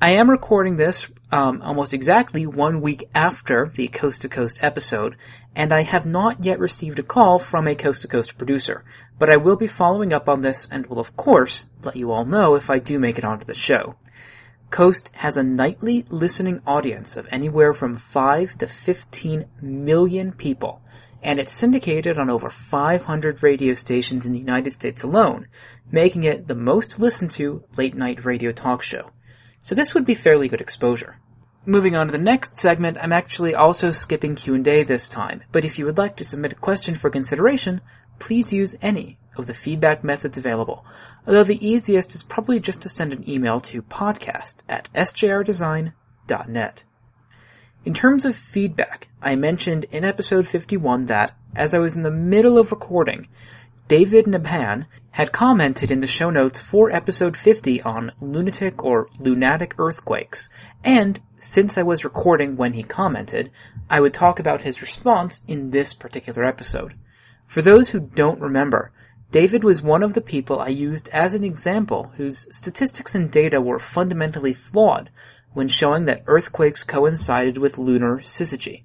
I 0.00 0.10
am 0.10 0.30
recording 0.30 0.76
this 0.76 1.08
um, 1.32 1.62
almost 1.62 1.94
exactly 1.94 2.46
one 2.46 2.80
week 2.80 3.08
after 3.14 3.72
the 3.74 3.88
Coast 3.88 4.22
to 4.22 4.28
Coast 4.28 4.58
episode, 4.60 5.16
and 5.56 5.72
I 5.72 5.82
have 5.82 6.06
not 6.06 6.44
yet 6.44 6.58
received 6.58 6.98
a 6.98 7.02
call 7.02 7.38
from 7.38 7.66
a 7.66 7.74
Coast 7.74 8.02
to 8.02 8.08
Coast 8.08 8.36
producer, 8.38 8.84
but 9.18 9.30
I 9.30 9.36
will 9.36 9.56
be 9.56 9.66
following 9.66 10.12
up 10.12 10.28
on 10.28 10.42
this 10.42 10.68
and 10.70 10.86
will 10.86 11.00
of 11.00 11.16
course 11.16 11.66
let 11.82 11.96
you 11.96 12.12
all 12.12 12.24
know 12.24 12.54
if 12.54 12.70
I 12.70 12.78
do 12.78 12.98
make 12.98 13.18
it 13.18 13.24
onto 13.24 13.46
the 13.46 13.54
show. 13.54 13.96
Coast 14.70 15.10
has 15.14 15.36
a 15.36 15.44
nightly 15.44 16.04
listening 16.08 16.60
audience 16.66 17.16
of 17.16 17.28
anywhere 17.30 17.72
from 17.72 17.96
5 17.96 18.58
to 18.58 18.66
15 18.66 19.44
million 19.62 20.32
people, 20.32 20.82
and 21.22 21.38
it's 21.38 21.52
syndicated 21.52 22.18
on 22.18 22.28
over 22.28 22.50
500 22.50 23.42
radio 23.42 23.74
stations 23.74 24.26
in 24.26 24.32
the 24.32 24.38
United 24.38 24.72
States 24.72 25.02
alone, 25.02 25.46
making 25.90 26.24
it 26.24 26.48
the 26.48 26.54
most 26.54 26.98
listened 26.98 27.30
to 27.32 27.62
late 27.76 27.94
night 27.94 28.24
radio 28.24 28.50
talk 28.50 28.82
show. 28.82 29.10
So 29.64 29.74
this 29.74 29.94
would 29.94 30.04
be 30.04 30.12
fairly 30.12 30.46
good 30.48 30.60
exposure. 30.60 31.16
Moving 31.64 31.96
on 31.96 32.08
to 32.08 32.12
the 32.12 32.18
next 32.18 32.58
segment, 32.58 32.98
I'm 33.00 33.14
actually 33.14 33.54
also 33.54 33.92
skipping 33.92 34.34
Q&A 34.34 34.82
this 34.82 35.08
time, 35.08 35.42
but 35.52 35.64
if 35.64 35.78
you 35.78 35.86
would 35.86 35.96
like 35.96 36.18
to 36.18 36.24
submit 36.24 36.52
a 36.52 36.56
question 36.56 36.94
for 36.94 37.08
consideration, 37.08 37.80
please 38.18 38.52
use 38.52 38.76
any 38.82 39.18
of 39.38 39.46
the 39.46 39.54
feedback 39.54 40.04
methods 40.04 40.36
available, 40.36 40.84
although 41.26 41.44
the 41.44 41.66
easiest 41.66 42.14
is 42.14 42.22
probably 42.22 42.60
just 42.60 42.82
to 42.82 42.90
send 42.90 43.14
an 43.14 43.26
email 43.26 43.58
to 43.60 43.80
podcast 43.80 44.56
at 44.68 44.90
sjrdesign.net. 44.92 46.84
In 47.86 47.94
terms 47.94 48.26
of 48.26 48.36
feedback, 48.36 49.08
I 49.22 49.34
mentioned 49.34 49.86
in 49.90 50.04
episode 50.04 50.46
51 50.46 51.06
that, 51.06 51.34
as 51.56 51.72
I 51.72 51.78
was 51.78 51.96
in 51.96 52.02
the 52.02 52.10
middle 52.10 52.58
of 52.58 52.70
recording, 52.70 53.28
David 53.86 54.24
Nabhan 54.24 54.86
had 55.10 55.30
commented 55.30 55.90
in 55.90 56.00
the 56.00 56.06
show 56.06 56.30
notes 56.30 56.58
for 56.58 56.90
episode 56.90 57.36
50 57.36 57.82
on 57.82 58.12
lunatic 58.18 58.82
or 58.82 59.08
lunatic 59.18 59.74
earthquakes, 59.76 60.48
and 60.82 61.20
since 61.38 61.76
I 61.76 61.82
was 61.82 62.02
recording 62.02 62.56
when 62.56 62.72
he 62.72 62.82
commented, 62.82 63.50
I 63.90 64.00
would 64.00 64.14
talk 64.14 64.38
about 64.38 64.62
his 64.62 64.80
response 64.80 65.44
in 65.46 65.70
this 65.70 65.92
particular 65.92 66.44
episode. 66.44 66.94
For 67.46 67.60
those 67.60 67.90
who 67.90 68.00
don't 68.00 68.40
remember, 68.40 68.90
David 69.30 69.64
was 69.64 69.82
one 69.82 70.02
of 70.02 70.14
the 70.14 70.22
people 70.22 70.60
I 70.60 70.68
used 70.68 71.10
as 71.10 71.34
an 71.34 71.44
example 71.44 72.10
whose 72.16 72.46
statistics 72.56 73.14
and 73.14 73.30
data 73.30 73.60
were 73.60 73.78
fundamentally 73.78 74.54
flawed 74.54 75.10
when 75.52 75.68
showing 75.68 76.06
that 76.06 76.24
earthquakes 76.26 76.84
coincided 76.84 77.58
with 77.58 77.76
lunar 77.76 78.20
syzygy. 78.20 78.84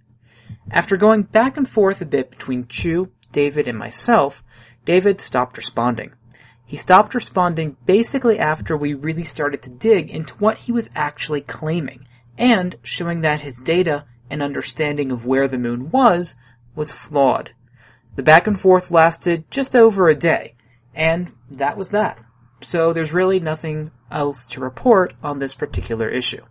After 0.70 0.98
going 0.98 1.24
back 1.24 1.56
and 1.56 1.68
forth 1.68 2.02
a 2.02 2.06
bit 2.06 2.32
between 2.32 2.68
Chu, 2.68 3.12
David, 3.32 3.68
and 3.68 3.78
myself, 3.78 4.44
David 4.90 5.22
stopped 5.22 5.56
responding. 5.56 6.14
He 6.66 6.76
stopped 6.76 7.14
responding 7.14 7.78
basically 7.86 8.40
after 8.40 8.76
we 8.76 8.96
really 8.96 9.24
started 9.24 9.62
to 9.62 9.70
dig 9.70 10.10
into 10.10 10.34
what 10.38 10.58
he 10.58 10.72
was 10.72 10.90
actually 10.96 11.42
claiming, 11.42 12.08
and 12.40 12.76
showing 12.82 13.22
that 13.22 13.42
his 13.42 13.60
data 13.60 14.06
and 14.32 14.42
understanding 14.42 15.12
of 15.12 15.28
where 15.28 15.48
the 15.48 15.60
moon 15.60 15.92
was 15.92 16.36
was 16.76 16.92
flawed. 16.92 17.52
The 18.16 18.24
back 18.24 18.48
and 18.48 18.60
forth 18.60 18.90
lasted 18.90 19.52
just 19.52 19.76
over 19.76 20.10
a 20.10 20.16
day, 20.16 20.56
and 20.96 21.34
that 21.52 21.78
was 21.78 21.90
that. 21.90 22.18
So 22.62 22.92
there's 22.92 23.14
really 23.14 23.40
nothing 23.40 23.92
else 24.10 24.44
to 24.48 24.60
report 24.60 25.14
on 25.22 25.38
this 25.38 25.54
particular 25.54 26.10
issue. 26.10 26.46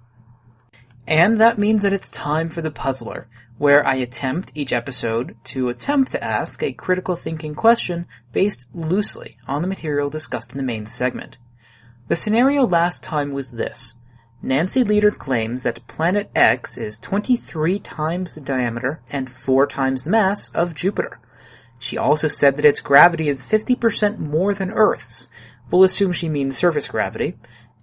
And 1.09 1.41
that 1.41 1.59
means 1.59 1.83
that 1.83 1.93
it's 1.93 2.09
time 2.09 2.51
for 2.51 2.63
the 2.63 2.71
puzzler, 2.71 3.27
where 3.59 3.87
I 3.87 3.97
attempt 3.97 4.53
each 4.55 4.73
episode 4.73 5.37
to 5.45 5.69
attempt 5.69 6.13
to 6.13 6.25
ask 6.25 6.63
a 6.63 6.73
critical 6.73 7.17
thinking 7.17 7.55
question 7.55 8.07
based 8.33 8.67
loosely 8.73 9.37
on 9.47 9.63
the 9.63 9.69
material 9.69 10.09
discussed 10.09 10.53
in 10.53 10.59
the 10.59 10.65
main 10.65 10.87
segment. 10.87 11.39
The 12.07 12.17
scenario 12.17 12.67
last 12.67 13.05
time 13.05 13.33
was 13.33 13.51
this. 13.51 13.95
Nancy 14.41 14.85
Lieder 14.85 15.11
claims 15.11 15.65
that 15.65 15.87
planet 15.89 16.31
X 16.35 16.79
is 16.79 16.99
23 17.01 17.81
times 17.81 18.37
the 18.37 18.41
diameter 18.41 19.03
and 19.11 19.29
4 19.29 19.67
times 19.67 20.05
the 20.05 20.11
mass 20.11 20.49
of 20.51 20.75
Jupiter. 20.75 21.21
She 21.81 21.99
also 21.99 22.29
said 22.29 22.57
that 22.57 22.65
its 22.65 22.81
gravity 22.81 23.29
is 23.29 23.45
50% 23.45 24.19
more 24.19 24.55
than 24.55 24.71
Earth's. 24.71 25.29
We'll 25.71 25.83
assume 25.83 26.13
she 26.13 26.29
means 26.29 26.57
surface 26.57 26.89
gravity, 26.89 27.37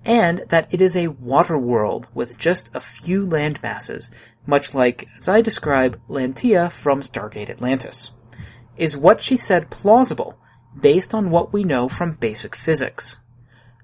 and 0.06 0.44
that 0.50 0.72
it 0.72 0.82
is 0.82 0.96
a 0.96 1.08
water 1.08 1.58
world 1.58 2.08
with 2.14 2.38
just 2.38 2.74
a 2.76 2.80
few 2.80 3.26
land 3.26 3.62
masses, 3.64 4.12
much 4.46 4.74
like, 4.74 5.08
as 5.18 5.28
I 5.28 5.42
describe, 5.42 6.00
Lantea 6.08 6.72
from 6.72 7.02
Stargate 7.02 7.50
Atlantis. 7.50 8.12
Is 8.78 8.96
what 8.96 9.22
she 9.22 9.36
said 9.36 9.72
plausible, 9.72 10.38
based 10.80 11.14
on 11.16 11.32
what 11.32 11.52
we 11.52 11.64
know 11.64 11.90
from 11.90 12.14
basic 12.14 12.56
physics? 12.56 13.18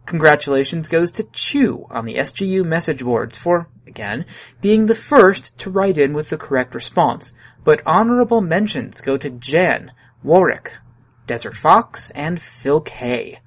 Congratulations 0.05 0.87
goes 0.87 1.11
to 1.11 1.23
Chu 1.31 1.87
on 1.89 2.05
the 2.05 2.15
SGU 2.15 2.65
message 2.65 3.03
boards 3.03 3.37
for, 3.37 3.67
again, 3.87 4.25
being 4.59 4.85
the 4.85 4.95
first 4.95 5.57
to 5.59 5.69
write 5.69 5.97
in 5.97 6.13
with 6.13 6.29
the 6.29 6.37
correct 6.37 6.75
response, 6.75 7.33
but 7.63 7.81
honorable 7.85 8.41
mentions 8.41 9.01
go 9.01 9.17
to 9.17 9.29
Jan, 9.29 9.91
Warwick, 10.23 10.73
Desert 11.27 11.55
Fox, 11.55 12.11
and 12.11 12.41
Phil 12.41 12.81
K. 12.81 13.39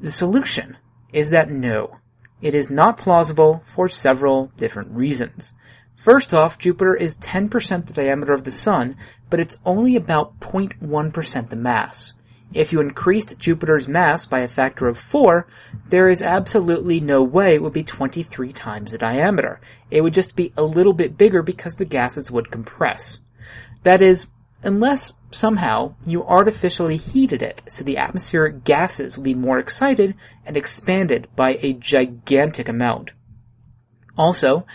The 0.00 0.12
solution 0.12 0.76
is 1.16 1.30
that 1.30 1.50
no, 1.50 1.96
it 2.42 2.54
is 2.54 2.68
not 2.68 2.98
plausible 2.98 3.62
for 3.64 3.88
several 3.88 4.52
different 4.58 4.90
reasons. 4.90 5.54
First 5.94 6.34
off, 6.34 6.58
Jupiter 6.58 6.94
is 6.94 7.16
10% 7.16 7.86
the 7.86 7.94
diameter 7.94 8.34
of 8.34 8.42
the 8.42 8.52
Sun, 8.52 8.98
but 9.30 9.40
it's 9.40 9.56
only 9.64 9.96
about 9.96 10.38
0.1% 10.40 11.48
the 11.48 11.56
mass. 11.56 12.12
If 12.52 12.70
you 12.70 12.82
increased 12.82 13.38
Jupiter's 13.38 13.88
mass 13.88 14.26
by 14.26 14.40
a 14.40 14.48
factor 14.48 14.88
of 14.88 14.98
4, 14.98 15.46
there 15.88 16.10
is 16.10 16.20
absolutely 16.20 17.00
no 17.00 17.22
way 17.22 17.54
it 17.54 17.62
would 17.62 17.72
be 17.72 17.82
23 17.82 18.52
times 18.52 18.92
the 18.92 18.98
diameter. 18.98 19.58
It 19.90 20.02
would 20.02 20.12
just 20.12 20.36
be 20.36 20.52
a 20.54 20.62
little 20.62 20.92
bit 20.92 21.16
bigger 21.16 21.42
because 21.42 21.76
the 21.76 21.86
gases 21.86 22.30
would 22.30 22.50
compress. 22.50 23.20
That 23.84 24.02
is, 24.02 24.26
unless 24.62 25.14
somehow 25.36 25.94
you 26.04 26.24
artificially 26.24 26.96
heated 26.96 27.42
it 27.42 27.62
so 27.68 27.84
the 27.84 27.98
atmospheric 27.98 28.64
gases 28.64 29.16
would 29.16 29.24
be 29.24 29.34
more 29.34 29.58
excited 29.58 30.14
and 30.44 30.56
expanded 30.56 31.28
by 31.36 31.58
a 31.60 31.74
gigantic 31.74 32.68
amount. 32.68 33.12
Also, 34.16 34.66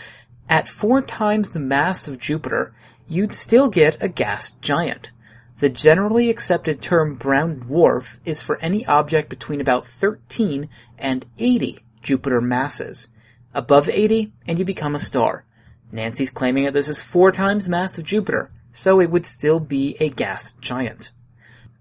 at 0.48 0.68
four 0.68 1.02
times 1.02 1.50
the 1.50 1.60
mass 1.60 2.06
of 2.06 2.18
Jupiter, 2.18 2.74
you'd 3.08 3.34
still 3.34 3.68
get 3.68 4.02
a 4.02 4.08
gas 4.08 4.52
giant. 4.52 5.10
The 5.58 5.68
generally 5.68 6.30
accepted 6.30 6.82
term 6.82 7.14
brown 7.14 7.60
dwarf 7.60 8.18
is 8.24 8.42
for 8.42 8.58
any 8.60 8.84
object 8.86 9.28
between 9.28 9.60
about 9.60 9.86
13 9.86 10.68
and 10.98 11.26
80 11.38 11.84
Jupiter 12.02 12.40
masses. 12.40 13.08
Above 13.54 13.88
80, 13.88 14.32
and 14.46 14.58
you 14.58 14.64
become 14.64 14.94
a 14.94 15.00
star. 15.00 15.44
Nancy's 15.92 16.30
claiming 16.30 16.64
that 16.64 16.74
this 16.74 16.88
is 16.88 17.00
four 17.00 17.30
times 17.32 17.68
mass 17.68 17.98
of 17.98 18.04
Jupiter, 18.04 18.50
so 18.72 19.00
it 19.00 19.10
would 19.10 19.26
still 19.26 19.60
be 19.60 19.96
a 20.00 20.08
gas 20.08 20.54
giant. 20.54 21.12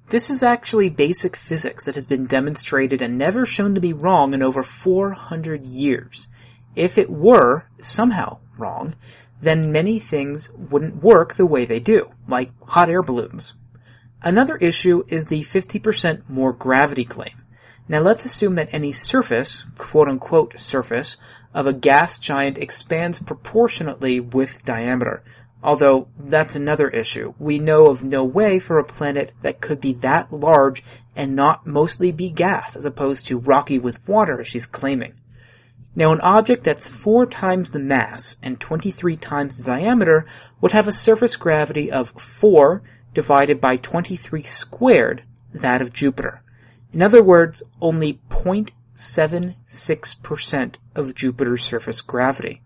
This 0.10 0.30
is 0.30 0.44
actually 0.44 0.90
basic 0.90 1.38
physics 1.38 1.86
that 1.86 1.96
has 1.96 2.06
been 2.06 2.26
demonstrated 2.26 3.02
and 3.02 3.18
never 3.18 3.46
shown 3.46 3.76
to 3.76 3.82
be 3.82 3.94
wrong 3.94 4.34
in 4.34 4.44
over 4.44 4.62
400 4.62 5.64
years. 5.64 6.28
If 6.76 6.98
it 6.98 7.10
were 7.10 7.64
somehow 7.80 8.40
wrong, 8.58 8.96
then 9.42 9.72
many 9.72 10.00
things 10.00 10.50
wouldn't 10.52 11.02
work 11.02 11.36
the 11.36 11.46
way 11.46 11.66
they 11.66 11.80
do, 11.80 12.12
like 12.28 12.52
hot 12.62 12.90
air 12.90 13.02
balloons. 13.02 13.54
Another 14.22 14.58
issue 14.58 15.04
is 15.08 15.26
the 15.26 15.44
50% 15.44 16.30
more 16.30 16.54
gravity 16.54 17.06
claim. 17.06 17.42
Now 17.88 18.02
let's 18.02 18.24
assume 18.26 18.56
that 18.56 18.70
any 18.72 18.92
surface, 18.92 19.66
quote 19.78 20.08
unquote 20.08 20.60
surface, 20.60 21.18
of 21.54 21.68
a 21.68 21.74
gas 21.74 22.20
giant 22.20 22.58
expands 22.58 23.20
proportionately 23.20 24.20
with 24.20 24.64
diameter, 24.64 25.24
Although 25.64 26.08
that's 26.18 26.56
another 26.56 26.90
issue. 26.90 27.34
We 27.38 27.60
know 27.60 27.88
of 27.88 28.04
no 28.04 28.24
way 28.24 28.60
for 28.60 28.80
a 28.80 28.84
planet 28.84 29.32
that 29.42 29.62
could 29.62 29.80
be 29.80 29.94
that 29.94 30.34
large 30.34 30.84
and 31.16 31.36
not 31.36 31.68
mostly 31.68 32.12
be 32.12 32.30
gas 32.30 32.76
as 32.76 32.86
opposed 32.86 33.28
to 33.28 33.38
rocky 33.38 33.78
with 33.78 34.08
water 34.08 34.42
as 34.42 34.48
she's 34.48 34.66
claiming. 34.66 35.14
Now 35.96 36.12
an 36.14 36.22
object 36.22 36.64
that's 36.64 36.88
four 36.88 37.26
times 37.26 37.72
the 37.72 37.80
mass 37.80 38.38
and 38.42 38.58
23 38.60 39.18
times 39.18 39.58
the 39.58 39.64
diameter 39.64 40.26
would 40.62 40.72
have 40.72 40.88
a 40.88 40.94
surface 40.94 41.36
gravity 41.36 41.92
of 41.92 42.12
4 42.12 42.82
divided 43.14 43.60
by 43.60 43.76
23 43.76 44.42
squared, 44.44 45.24
that 45.54 45.82
of 45.82 45.92
Jupiter. 45.92 46.42
In 46.94 47.02
other 47.02 47.22
words, 47.22 47.62
only 47.82 48.22
0.76% 48.30 50.76
of 50.96 51.14
Jupiter's 51.14 51.64
surface 51.64 52.00
gravity. 52.02 52.62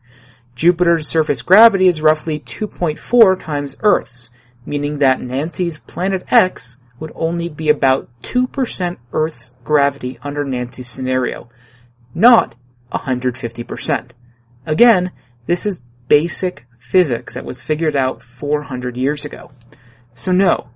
Jupiter's 0.56 1.08
surface 1.08 1.42
gravity 1.42 1.88
is 1.88 2.02
roughly 2.02 2.40
2.4 2.40 3.40
times 3.40 3.76
Earth's, 3.82 4.30
meaning 4.66 5.00
that 5.00 5.20
Nancy's 5.20 5.80
planet 5.80 6.24
X 6.32 6.78
would 7.00 7.12
only 7.14 7.50
be 7.50 7.68
about 7.68 8.10
2% 8.24 8.98
Earth's 9.12 9.54
gravity 9.64 10.18
under 10.24 10.46
Nancy's 10.46 10.90
scenario, 10.90 11.50
not 12.14 12.56
150%. 12.94 14.12
Again, 14.66 15.12
this 15.46 15.66
is 15.66 15.84
basic 16.08 16.66
physics 16.80 17.34
that 17.34 17.46
was 17.46 17.64
figured 17.64 17.96
out 17.96 18.22
400 18.22 18.96
years 18.96 19.26
ago. 19.26 19.52
So 20.14 20.32
no, 20.32 20.70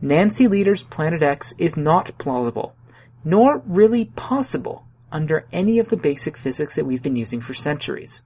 Nancy 0.00 0.48
Lieder's 0.48 0.82
Planet 0.82 1.22
X 1.22 1.52
is 1.58 1.76
not 1.76 2.16
plausible, 2.16 2.74
nor 3.22 3.58
really 3.66 4.06
possible 4.06 4.86
under 5.12 5.46
any 5.52 5.78
of 5.78 5.88
the 5.88 5.96
basic 5.96 6.38
physics 6.38 6.76
that 6.76 6.86
we've 6.86 7.02
been 7.02 7.16
using 7.16 7.42
for 7.42 7.52
centuries. 7.52 8.22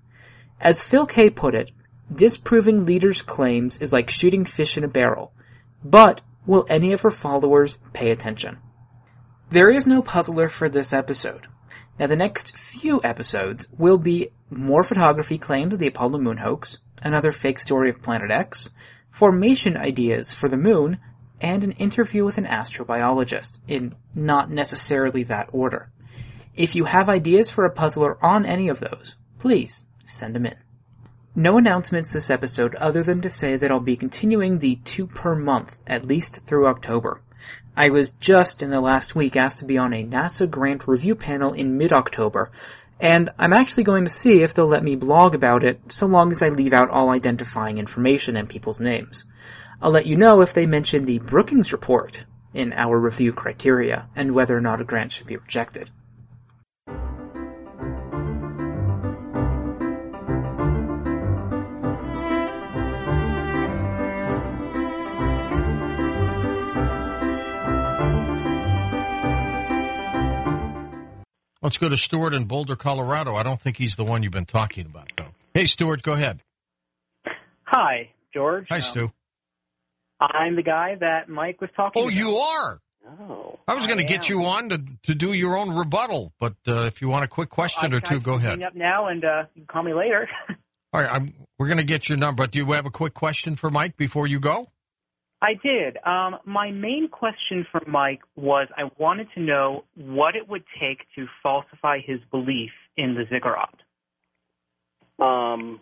As 0.61 0.85
Phil 0.85 1.07
K 1.07 1.31
put 1.31 1.55
it, 1.55 1.71
disproving 2.15 2.87
Lieder's 2.87 3.23
claims 3.23 3.79
is 3.79 3.93
like 3.93 4.09
shooting 4.09 4.45
fish 4.45 4.77
in 4.79 4.85
a 4.85 4.89
barrel. 4.89 5.33
But 5.85 6.23
will 6.47 6.67
any 6.69 6.93
of 6.93 7.03
her 7.03 7.11
followers 7.11 7.79
pay 7.93 8.11
attention? 8.11 8.59
There 9.51 9.71
is 9.71 9.87
no 9.87 10.01
puzzler 10.03 10.49
for 10.49 10.69
this 10.69 10.93
episode. 10.93 11.47
Now 11.99 12.07
the 12.07 12.17
next 12.17 12.57
few 12.57 13.01
episodes 13.05 13.67
will 13.77 13.99
be 13.99 14.31
more 14.51 14.83
photography 14.83 15.39
claims 15.39 15.73
of 15.73 15.79
the 15.79 15.87
Apollo 15.87 16.19
moon 16.19 16.39
hoax, 16.39 16.79
another 17.03 17.33
fake 17.33 17.59
story 17.59 17.91
of 17.91 18.03
Planet 18.03 18.31
X, 18.31 18.71
formation 19.11 19.77
ideas 19.77 20.33
for 20.33 20.49
the 20.49 20.57
moon, 20.57 20.99
and 21.41 21.63
an 21.63 21.73
interview 21.73 22.25
with 22.25 22.39
an 22.39 22.47
astrobiologist, 22.47 23.59
in 23.69 23.95
not 24.15 24.51
necessarily 24.51 25.25
that 25.25 25.51
order. 25.53 25.91
If 26.55 26.75
you 26.75 26.85
have 26.85 27.09
ideas 27.09 27.51
for 27.51 27.65
a 27.65 27.71
puzzler 27.71 28.17
on 28.25 28.47
any 28.47 28.69
of 28.69 28.81
those, 28.81 29.17
please 29.39 29.85
send 30.05 30.35
them 30.35 30.47
in. 30.47 30.57
No 31.35 31.59
announcements 31.59 32.13
this 32.13 32.31
episode 32.31 32.77
other 32.77 33.03
than 33.03 33.21
to 33.23 33.29
say 33.29 33.57
that 33.57 33.71
I'll 33.71 33.81
be 33.81 33.97
continuing 33.97 34.59
the 34.59 34.77
two 34.85 35.07
per 35.09 35.35
month, 35.35 35.81
at 35.87 36.07
least 36.07 36.47
through 36.47 36.69
October. 36.69 37.21
I 37.77 37.89
was 37.89 38.13
just 38.13 38.63
in 38.63 38.71
the 38.71 38.81
last 38.81 39.17
week 39.17 39.35
asked 39.35 39.59
to 39.59 39.65
be 39.65 39.77
on 39.77 39.93
a 39.93 40.05
NASA 40.05 40.49
grant 40.49 40.87
review 40.87 41.17
panel 41.17 41.53
in 41.53 41.77
mid-October, 41.77 42.53
And 43.01 43.31
I'm 43.39 43.53
actually 43.53 43.83
going 43.83 44.05
to 44.05 44.11
see 44.11 44.43
if 44.43 44.55
they'll 44.55 44.67
let 44.67 44.85
me 44.85 44.97
blog 44.97 45.35
about 45.35 45.65
it 45.65 45.81
so 45.89 46.07
long 46.07 46.31
as 46.31 46.43
I 46.43 46.49
leave 46.49 46.73
out 46.73 46.91
all 46.91 47.11
identifying 47.11 47.79
information 47.79 48.37
and 48.37 48.49
people's 48.49 48.81
names. 48.81 49.25
I'll 49.83 49.91
let 49.91 50.07
you 50.07 50.17
know 50.17 50.41
if 50.41 50.55
they 50.55 50.67
mention 50.67 51.05
the 51.05 51.19
Brookings 51.19 51.73
Report 51.73 52.25
in 52.55 52.73
our 52.73 52.99
review 52.99 53.33
criteria 53.33 54.09
and 54.15 54.33
whether 54.33 54.57
or 54.57 54.61
not 54.61 54.81
a 54.81 54.85
grant 54.85 55.13
should 55.13 55.27
be 55.27 55.37
rejected. 55.37 55.91
Let's 71.65 71.79
go 71.79 71.89
to 71.89 71.97
Stuart 71.97 72.35
in 72.35 72.45
Boulder, 72.45 72.77
Colorado. 72.77 73.37
I 73.37 73.43
don't 73.43 73.59
think 73.59 73.79
he's 73.79 73.97
the 73.97 74.05
one 74.05 74.23
you've 74.23 74.33
been 74.33 74.45
talking 74.45 74.85
about, 74.85 75.11
though. 75.17 75.29
Hey, 75.55 75.65
Stuart, 75.65 76.03
go 76.03 76.13
ahead. 76.13 76.41
Hi, 77.63 78.11
George. 78.35 78.67
Hi, 78.69 78.81
Stu. 78.81 79.05
Um, 80.21 80.29
I'm 80.31 80.57
the 80.57 80.63
guy 80.63 80.97
that 81.01 81.31
Mike 81.31 81.63
was 81.63 81.71
talking 81.75 82.03
to. 82.03 82.05
Oh, 82.05 82.09
about. 82.11 82.19
you 82.19 82.37
are? 82.37 82.81
Oh. 83.09 83.59
I 83.67 83.75
was 83.77 83.87
going 83.87 83.97
to 83.97 84.05
get 84.05 84.29
you 84.29 84.45
on 84.45 84.69
to, 84.69 84.83
to 85.05 85.15
do 85.15 85.33
your 85.33 85.57
own 85.57 85.71
rebuttal, 85.75 86.35
but 86.39 86.53
uh, 86.69 86.83
if 86.83 87.01
you 87.01 87.09
want 87.09 87.25
a 87.25 87.29
quick 87.29 87.49
question 87.49 87.95
I- 87.95 87.97
or 87.97 88.01
two, 88.01 88.21
go 88.21 88.35
ahead. 88.35 88.51
hang 88.51 88.63
up 88.65 88.75
now, 88.75 89.07
and 89.07 89.25
uh, 89.25 89.45
you 89.55 89.63
can 89.63 89.67
call 89.67 89.83
me 89.85 89.95
later. 89.95 90.29
All 90.93 91.01
right, 91.01 91.11
I'm, 91.11 91.33
we're 91.59 91.69
going 91.69 91.79
to 91.79 91.85
get 91.85 92.11
your 92.11 92.19
number, 92.19 92.43
but 92.43 92.51
do 92.51 92.59
you 92.59 92.73
have 92.73 92.85
a 92.85 92.91
quick 92.91 93.15
question 93.15 93.57
for 93.57 93.71
Mike 93.71 93.97
before 93.97 94.27
you 94.27 94.39
go? 94.39 94.69
I 95.45 95.55
did. 95.63 95.99
Um, 96.07 96.39
my 96.47 96.71
main 96.71 97.09
question 97.11 97.67
for 97.71 97.83
Mike 97.87 98.21
was 98.35 98.67
I 98.79 98.85
wanted 98.99 99.27
to 99.35 99.41
know 99.41 99.85
what 99.95 100.37
it 100.37 100.49
would 100.49 100.65
take 100.81 101.01
to 101.17 101.27
falsify 101.43 101.99
his 102.05 102.19
belief 102.31 102.71
in 102.97 103.15
the 103.15 103.25
ziggurat. 103.31 103.75
Um, 105.19 105.81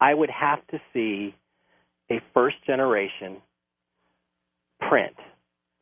I 0.00 0.14
would 0.14 0.30
have 0.30 0.66
to 0.68 0.78
see 0.94 1.34
a 2.10 2.20
first 2.32 2.56
generation 2.66 3.42
print 4.88 5.16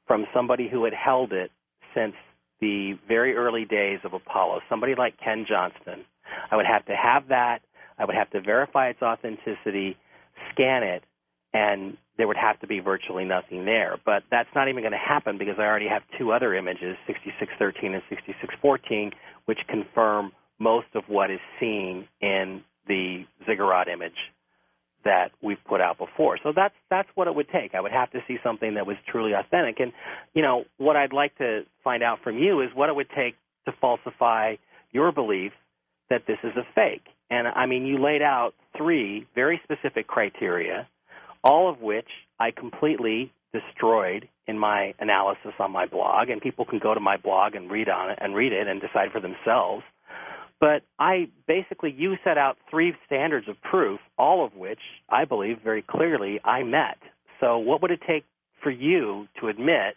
from 0.09 0.27
somebody 0.35 0.69
who 0.69 0.83
had 0.83 0.93
held 0.93 1.33
it 1.33 1.53
since 1.95 2.15
the 2.61 2.95
very 3.07 3.37
early 3.37 3.67
days 3.67 4.01
of 4.03 4.15
Apollo, 4.15 4.63
somebody 4.69 4.97
like 4.99 5.15
Ken 5.25 5.47
Johnston. 5.49 6.05
I 6.51 6.57
would 6.57 6.67
have 6.67 6.85
to 6.87 6.97
have 6.97 7.29
that. 7.29 7.61
I 8.01 8.05
would 8.05 8.17
have 8.17 8.31
to 8.31 8.41
verify 8.41 8.89
its 8.89 9.01
authenticity, 9.01 9.97
scan 10.53 10.83
it, 10.83 11.05
and 11.53 11.97
there 12.21 12.29
would 12.29 12.37
have 12.37 12.61
to 12.61 12.67
be 12.67 12.81
virtually 12.81 13.25
nothing 13.25 13.65
there. 13.65 13.97
But 14.05 14.25
that's 14.31 14.49
not 14.55 14.69
even 14.69 14.83
going 14.83 14.93
to 14.93 14.99
happen 14.99 15.39
because 15.39 15.55
I 15.59 15.63
already 15.63 15.89
have 15.89 16.03
two 16.19 16.33
other 16.33 16.55
images, 16.55 16.97
6613 17.07 17.95
and 17.95 18.03
6614, 18.11 19.13
which 19.47 19.59
confirm 19.69 20.33
most 20.59 20.89
of 20.95 21.05
what 21.09 21.31
is 21.31 21.41
seen 21.59 22.07
in 22.21 22.63
the 22.87 23.25
ziggurat 23.47 23.89
image 23.89 24.13
that 25.05 25.31
we've 25.43 25.63
put 25.67 25.81
out 25.81 25.97
before. 25.97 26.39
So 26.43 26.53
that's 26.55 26.75
that's 26.91 27.09
what 27.15 27.27
it 27.27 27.35
would 27.35 27.49
take. 27.49 27.75
I 27.75 27.81
would 27.81 27.93
have 27.93 28.11
to 28.11 28.19
see 28.29 28.37
something 28.45 28.75
that 28.75 28.87
was 28.87 28.97
truly 29.09 29.33
authentic. 29.33 29.81
And 29.81 29.93
you 30.35 30.43
know, 30.43 30.65
what 30.77 30.97
I'd 30.97 31.15
like 31.15 31.37
to 31.39 31.63
find 31.83 32.03
out 32.03 32.19
from 32.23 32.37
you 32.37 32.61
is 32.61 32.69
what 32.75 32.91
it 32.91 32.95
would 32.95 33.09
take 33.17 33.35
to 33.65 33.73
falsify 33.81 34.57
your 34.93 35.11
belief 35.11 35.53
that 36.11 36.25
this 36.27 36.39
is 36.45 36.53
a 36.57 36.67
fake. 36.75 37.07
And 37.31 37.49
I 37.49 37.65
mean, 37.65 37.87
you 37.87 37.99
laid 37.99 38.21
out 38.21 38.53
three 38.77 39.27
very 39.35 39.61
specific 39.65 40.07
criteria, 40.07 40.87
all 41.45 41.71
of 41.71 41.81
which 41.81 42.09
I 42.39 42.51
completely 42.51 43.33
destroyed 43.53 44.29
in 44.47 44.59
my 44.59 44.95
analysis 44.99 45.53
on 45.59 45.73
my 45.73 45.87
blog, 45.87 46.29
and 46.29 46.41
people 46.41 46.65
can 46.65 46.79
go 46.79 46.95
to 46.95 47.01
my 47.01 47.17
blog 47.17 47.55
and 47.55 47.71
read 47.71 47.89
on 47.89 48.11
it 48.11 48.19
and 48.21 48.35
read 48.35 48.53
it 48.53 48.69
and 48.69 48.81
decide 48.81 49.11
for 49.13 49.21
themselves. 49.21 49.83
But 50.61 50.83
I 50.99 51.29
basically, 51.49 51.95
you 51.97 52.17
set 52.23 52.37
out 52.37 52.59
three 52.71 52.93
standards 53.07 53.49
of 53.49 53.61
proof, 53.63 53.99
all 54.19 54.45
of 54.45 54.55
which 54.55 54.81
I 55.09 55.25
believe 55.25 55.59
very 55.65 55.83
clearly 55.83 56.39
I 56.45 56.63
met. 56.63 56.99
So, 57.41 57.59
what 57.59 57.81
would 57.81 57.91
it 57.91 58.01
take 58.07 58.25
for 58.63 58.71
you 58.71 59.27
to 59.41 59.49
admit 59.49 59.97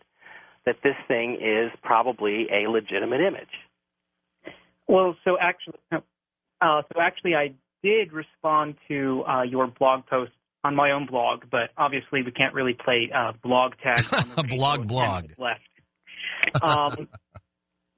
that 0.65 0.77
this 0.83 0.95
thing 1.07 1.35
is 1.41 1.71
probably 1.83 2.47
a 2.49 2.69
legitimate 2.69 3.19
image? 3.19 4.55
Well, 4.87 5.17
so 5.25 5.37
actually, 5.39 5.79
uh, 5.91 6.81
so 6.93 7.01
actually, 7.01 7.35
I 7.35 7.53
did 7.83 8.13
respond 8.13 8.75
to 8.87 9.23
uh, 9.27 9.41
your 9.43 9.67
blog 9.67 10.05
post 10.05 10.31
on 10.63 10.75
my 10.75 10.91
own 10.91 11.05
blog, 11.05 11.43
but 11.51 11.71
obviously 11.77 12.21
we 12.23 12.31
can't 12.31 12.53
really 12.53 12.73
play 12.73 13.11
uh, 13.13 13.33
blog 13.43 13.73
tag. 13.83 14.05
on 14.13 14.29
the 14.29 14.41
radio 14.43 14.57
Blog, 14.57 14.87
blog. 14.87 15.25
Left. 15.37 16.63
Um, 16.63 17.07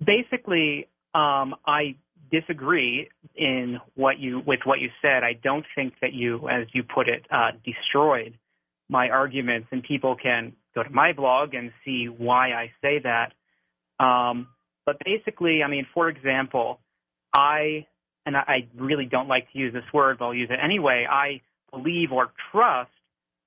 basically, 0.03 0.87
um, 1.13 1.55
I 1.65 1.95
disagree 2.31 3.09
in 3.35 3.77
what 3.95 4.19
you 4.19 4.41
with 4.45 4.61
what 4.65 4.79
you 4.79 4.89
said. 5.01 5.23
I 5.23 5.33
don't 5.33 5.65
think 5.75 5.93
that 6.01 6.13
you, 6.13 6.49
as 6.49 6.67
you 6.73 6.83
put 6.83 7.07
it, 7.07 7.25
uh, 7.31 7.51
destroyed 7.63 8.37
my 8.89 9.09
arguments, 9.09 9.67
and 9.71 9.83
people 9.83 10.15
can 10.21 10.53
go 10.73 10.83
to 10.83 10.89
my 10.89 11.13
blog 11.13 11.53
and 11.53 11.71
see 11.83 12.05
why 12.05 12.51
I 12.51 12.71
say 12.81 12.99
that. 13.03 13.33
Um, 14.03 14.47
but 14.85 14.97
basically, 15.03 15.61
I 15.63 15.69
mean, 15.69 15.87
for 15.93 16.09
example, 16.09 16.79
I 17.35 17.87
and 18.25 18.35
I 18.35 18.43
I 18.47 18.67
really 18.77 19.05
don't 19.05 19.27
like 19.27 19.51
to 19.53 19.59
use 19.59 19.73
this 19.73 19.83
word, 19.93 20.17
but 20.19 20.25
I'll 20.25 20.33
use 20.33 20.49
it 20.51 20.59
anyway. 20.63 21.05
I 21.09 21.41
believe 21.75 22.11
or 22.11 22.31
trust 22.51 22.91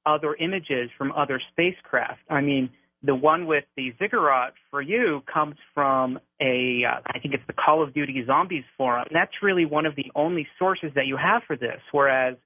other 0.06 0.34
images 0.34 0.90
from 0.96 1.12
other 1.12 1.40
spacecraft. 1.52 2.20
I 2.30 2.40
mean, 2.40 2.70
the 3.02 3.14
one 3.14 3.46
with 3.46 3.64
the 3.76 3.92
ziggurat 3.98 4.54
for 4.70 4.82
you 4.82 5.22
comes 5.32 5.54
from 5.74 6.18
a, 6.40 6.82
uh, 6.84 7.00
I 7.06 7.18
think 7.20 7.34
it's 7.34 7.46
the 7.46 7.52
Call 7.52 7.82
of 7.82 7.94
Duty 7.94 8.24
Zombies 8.26 8.64
forum. 8.76 9.06
That's 9.12 9.30
really 9.42 9.64
one 9.64 9.86
of 9.86 9.94
the 9.94 10.06
only 10.14 10.46
sources 10.58 10.90
that 10.94 11.06
you 11.06 11.16
have 11.16 11.42
for 11.46 11.56
this. 11.56 11.80
Whereas 11.92 12.36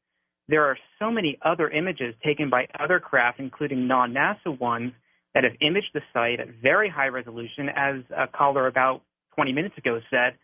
there 0.48 0.64
are 0.64 0.76
so 0.98 1.10
many 1.10 1.38
other 1.42 1.70
images 1.70 2.14
taken 2.24 2.50
by 2.50 2.66
other 2.78 3.00
craft, 3.00 3.40
including 3.40 3.86
non-NASA 3.86 4.58
ones, 4.58 4.92
that 5.34 5.44
have 5.44 5.54
imaged 5.62 5.90
the 5.94 6.02
site 6.12 6.40
at 6.40 6.48
very 6.62 6.90
high 6.90 7.08
resolution, 7.08 7.70
as 7.74 8.02
a 8.14 8.26
caller 8.26 8.66
about 8.66 9.00
20 9.34 9.52
minutes 9.52 9.78
ago 9.78 9.98
said, 10.10 10.36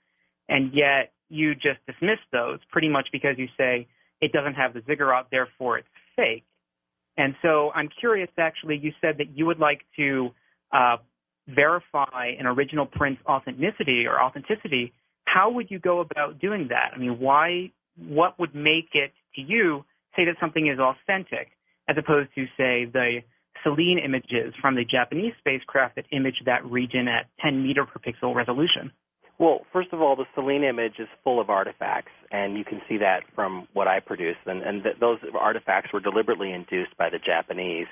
and 0.48 0.72
yet 0.72 1.12
you 1.28 1.54
just 1.54 1.84
dismiss 1.86 2.18
those 2.32 2.58
pretty 2.70 2.88
much 2.88 3.08
because 3.12 3.36
you 3.36 3.48
say 3.58 3.86
it 4.20 4.32
doesn't 4.32 4.54
have 4.54 4.74
the 4.74 4.82
ziggurat, 4.86 5.26
therefore 5.30 5.78
it's 5.78 5.88
fake. 6.16 6.44
And 7.16 7.34
so 7.42 7.70
I'm 7.74 7.88
curious, 8.00 8.28
actually, 8.38 8.78
you 8.80 8.92
said 9.00 9.18
that 9.18 9.36
you 9.36 9.46
would 9.46 9.58
like 9.58 9.80
to 9.96 10.30
uh, 10.72 10.96
verify 11.48 12.32
an 12.38 12.46
original 12.46 12.86
print's 12.86 13.20
authenticity 13.26 14.06
or 14.06 14.20
authenticity. 14.20 14.92
How 15.24 15.50
would 15.50 15.70
you 15.70 15.78
go 15.78 16.00
about 16.00 16.38
doing 16.40 16.68
that? 16.70 16.92
I 16.94 16.98
mean, 16.98 17.18
why? 17.18 17.72
What 17.96 18.38
would 18.38 18.54
make 18.54 18.90
it 18.92 19.12
to 19.34 19.40
you 19.40 19.84
say 20.14 20.24
that 20.26 20.36
something 20.40 20.68
is 20.68 20.78
authentic, 20.78 21.48
as 21.88 21.96
opposed 21.98 22.28
to 22.36 22.44
say 22.56 22.84
the 22.84 23.22
Selene 23.64 23.98
images 23.98 24.54
from 24.60 24.76
the 24.76 24.84
Japanese 24.84 25.32
spacecraft 25.40 25.96
that 25.96 26.04
image 26.12 26.36
that 26.46 26.64
region 26.64 27.08
at 27.08 27.26
10 27.40 27.62
meter 27.62 27.84
per 27.84 27.98
pixel 27.98 28.34
resolution? 28.34 28.92
Well, 29.38 29.60
first 29.72 29.92
of 29.92 30.00
all, 30.00 30.16
the 30.16 30.26
Selene 30.34 30.64
image 30.64 30.94
is 30.98 31.08
full 31.24 31.40
of 31.40 31.50
artifacts, 31.50 32.12
and 32.32 32.58
you 32.58 32.64
can 32.64 32.80
see 32.88 32.98
that 32.98 33.20
from 33.34 33.68
what 33.72 33.88
I 33.88 34.00
produced. 34.00 34.40
And, 34.46 34.62
and 34.62 34.82
th- 34.82 34.96
those 35.00 35.18
artifacts 35.38 35.92
were 35.92 36.00
deliberately 36.00 36.52
induced 36.52 36.96
by 36.98 37.08
the 37.10 37.18
Japanese. 37.18 37.86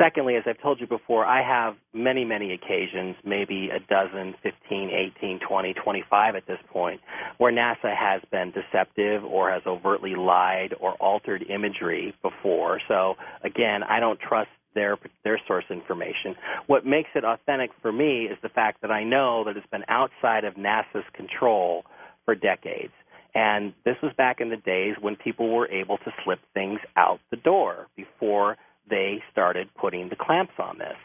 Secondly, 0.00 0.36
as 0.36 0.44
I've 0.46 0.60
told 0.62 0.80
you 0.80 0.86
before, 0.86 1.24
I 1.26 1.42
have 1.42 1.74
many, 1.92 2.24
many 2.24 2.52
occasions, 2.52 3.16
maybe 3.24 3.70
a 3.70 3.80
dozen, 3.80 4.34
15, 4.42 4.90
18, 5.18 5.40
20, 5.48 5.74
25 5.74 6.36
at 6.36 6.46
this 6.46 6.58
point, 6.72 7.00
where 7.38 7.52
NASA 7.52 7.94
has 7.96 8.22
been 8.30 8.52
deceptive 8.52 9.24
or 9.24 9.50
has 9.50 9.62
overtly 9.66 10.14
lied 10.14 10.74
or 10.80 10.94
altered 10.94 11.44
imagery 11.50 12.14
before. 12.22 12.80
So, 12.88 13.14
again, 13.44 13.82
I 13.82 14.00
don't 14.00 14.20
trust 14.20 14.50
their 14.76 14.96
their 15.24 15.40
source 15.48 15.64
information. 15.70 16.36
What 16.68 16.86
makes 16.86 17.10
it 17.16 17.24
authentic 17.24 17.70
for 17.82 17.90
me 17.90 18.26
is 18.26 18.38
the 18.42 18.48
fact 18.48 18.82
that 18.82 18.92
I 18.92 19.02
know 19.02 19.42
that 19.44 19.56
it's 19.56 19.66
been 19.66 19.84
outside 19.88 20.44
of 20.44 20.54
NASA's 20.54 21.04
control 21.14 21.84
for 22.24 22.36
decades. 22.36 22.92
And 23.34 23.74
this 23.84 23.96
was 24.02 24.12
back 24.16 24.40
in 24.40 24.50
the 24.50 24.56
days 24.56 24.94
when 25.00 25.16
people 25.16 25.52
were 25.52 25.68
able 25.68 25.98
to 25.98 26.12
slip 26.24 26.38
things 26.54 26.78
out 26.96 27.18
the 27.30 27.36
door 27.36 27.88
before 27.96 28.56
they 28.88 29.22
started 29.32 29.68
putting 29.74 30.08
the 30.08 30.16
clamps 30.16 30.54
on 30.58 30.78
this. 30.78 30.96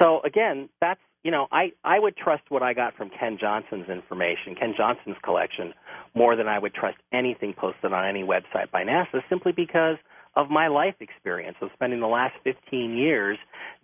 So 0.00 0.20
again, 0.24 0.68
that's 0.80 1.00
you 1.24 1.30
know, 1.30 1.46
I, 1.50 1.72
I 1.82 1.98
would 1.98 2.18
trust 2.18 2.42
what 2.50 2.62
I 2.62 2.74
got 2.74 2.94
from 2.96 3.10
Ken 3.18 3.38
Johnston's 3.40 3.88
information, 3.88 4.54
Ken 4.60 4.74
Johnston's 4.76 5.16
collection, 5.24 5.72
more 6.14 6.36
than 6.36 6.48
I 6.48 6.58
would 6.58 6.74
trust 6.74 6.98
anything 7.14 7.54
posted 7.56 7.94
on 7.94 8.06
any 8.06 8.22
website 8.22 8.70
by 8.70 8.84
NASA 8.84 9.22
simply 9.30 9.52
because 9.52 9.96
of 10.36 10.50
my 10.50 10.68
life 10.68 10.94
experience 11.00 11.56
of 11.60 11.70
spending 11.74 12.00
the 12.00 12.06
last 12.06 12.34
15 12.44 12.96
years 12.96 13.38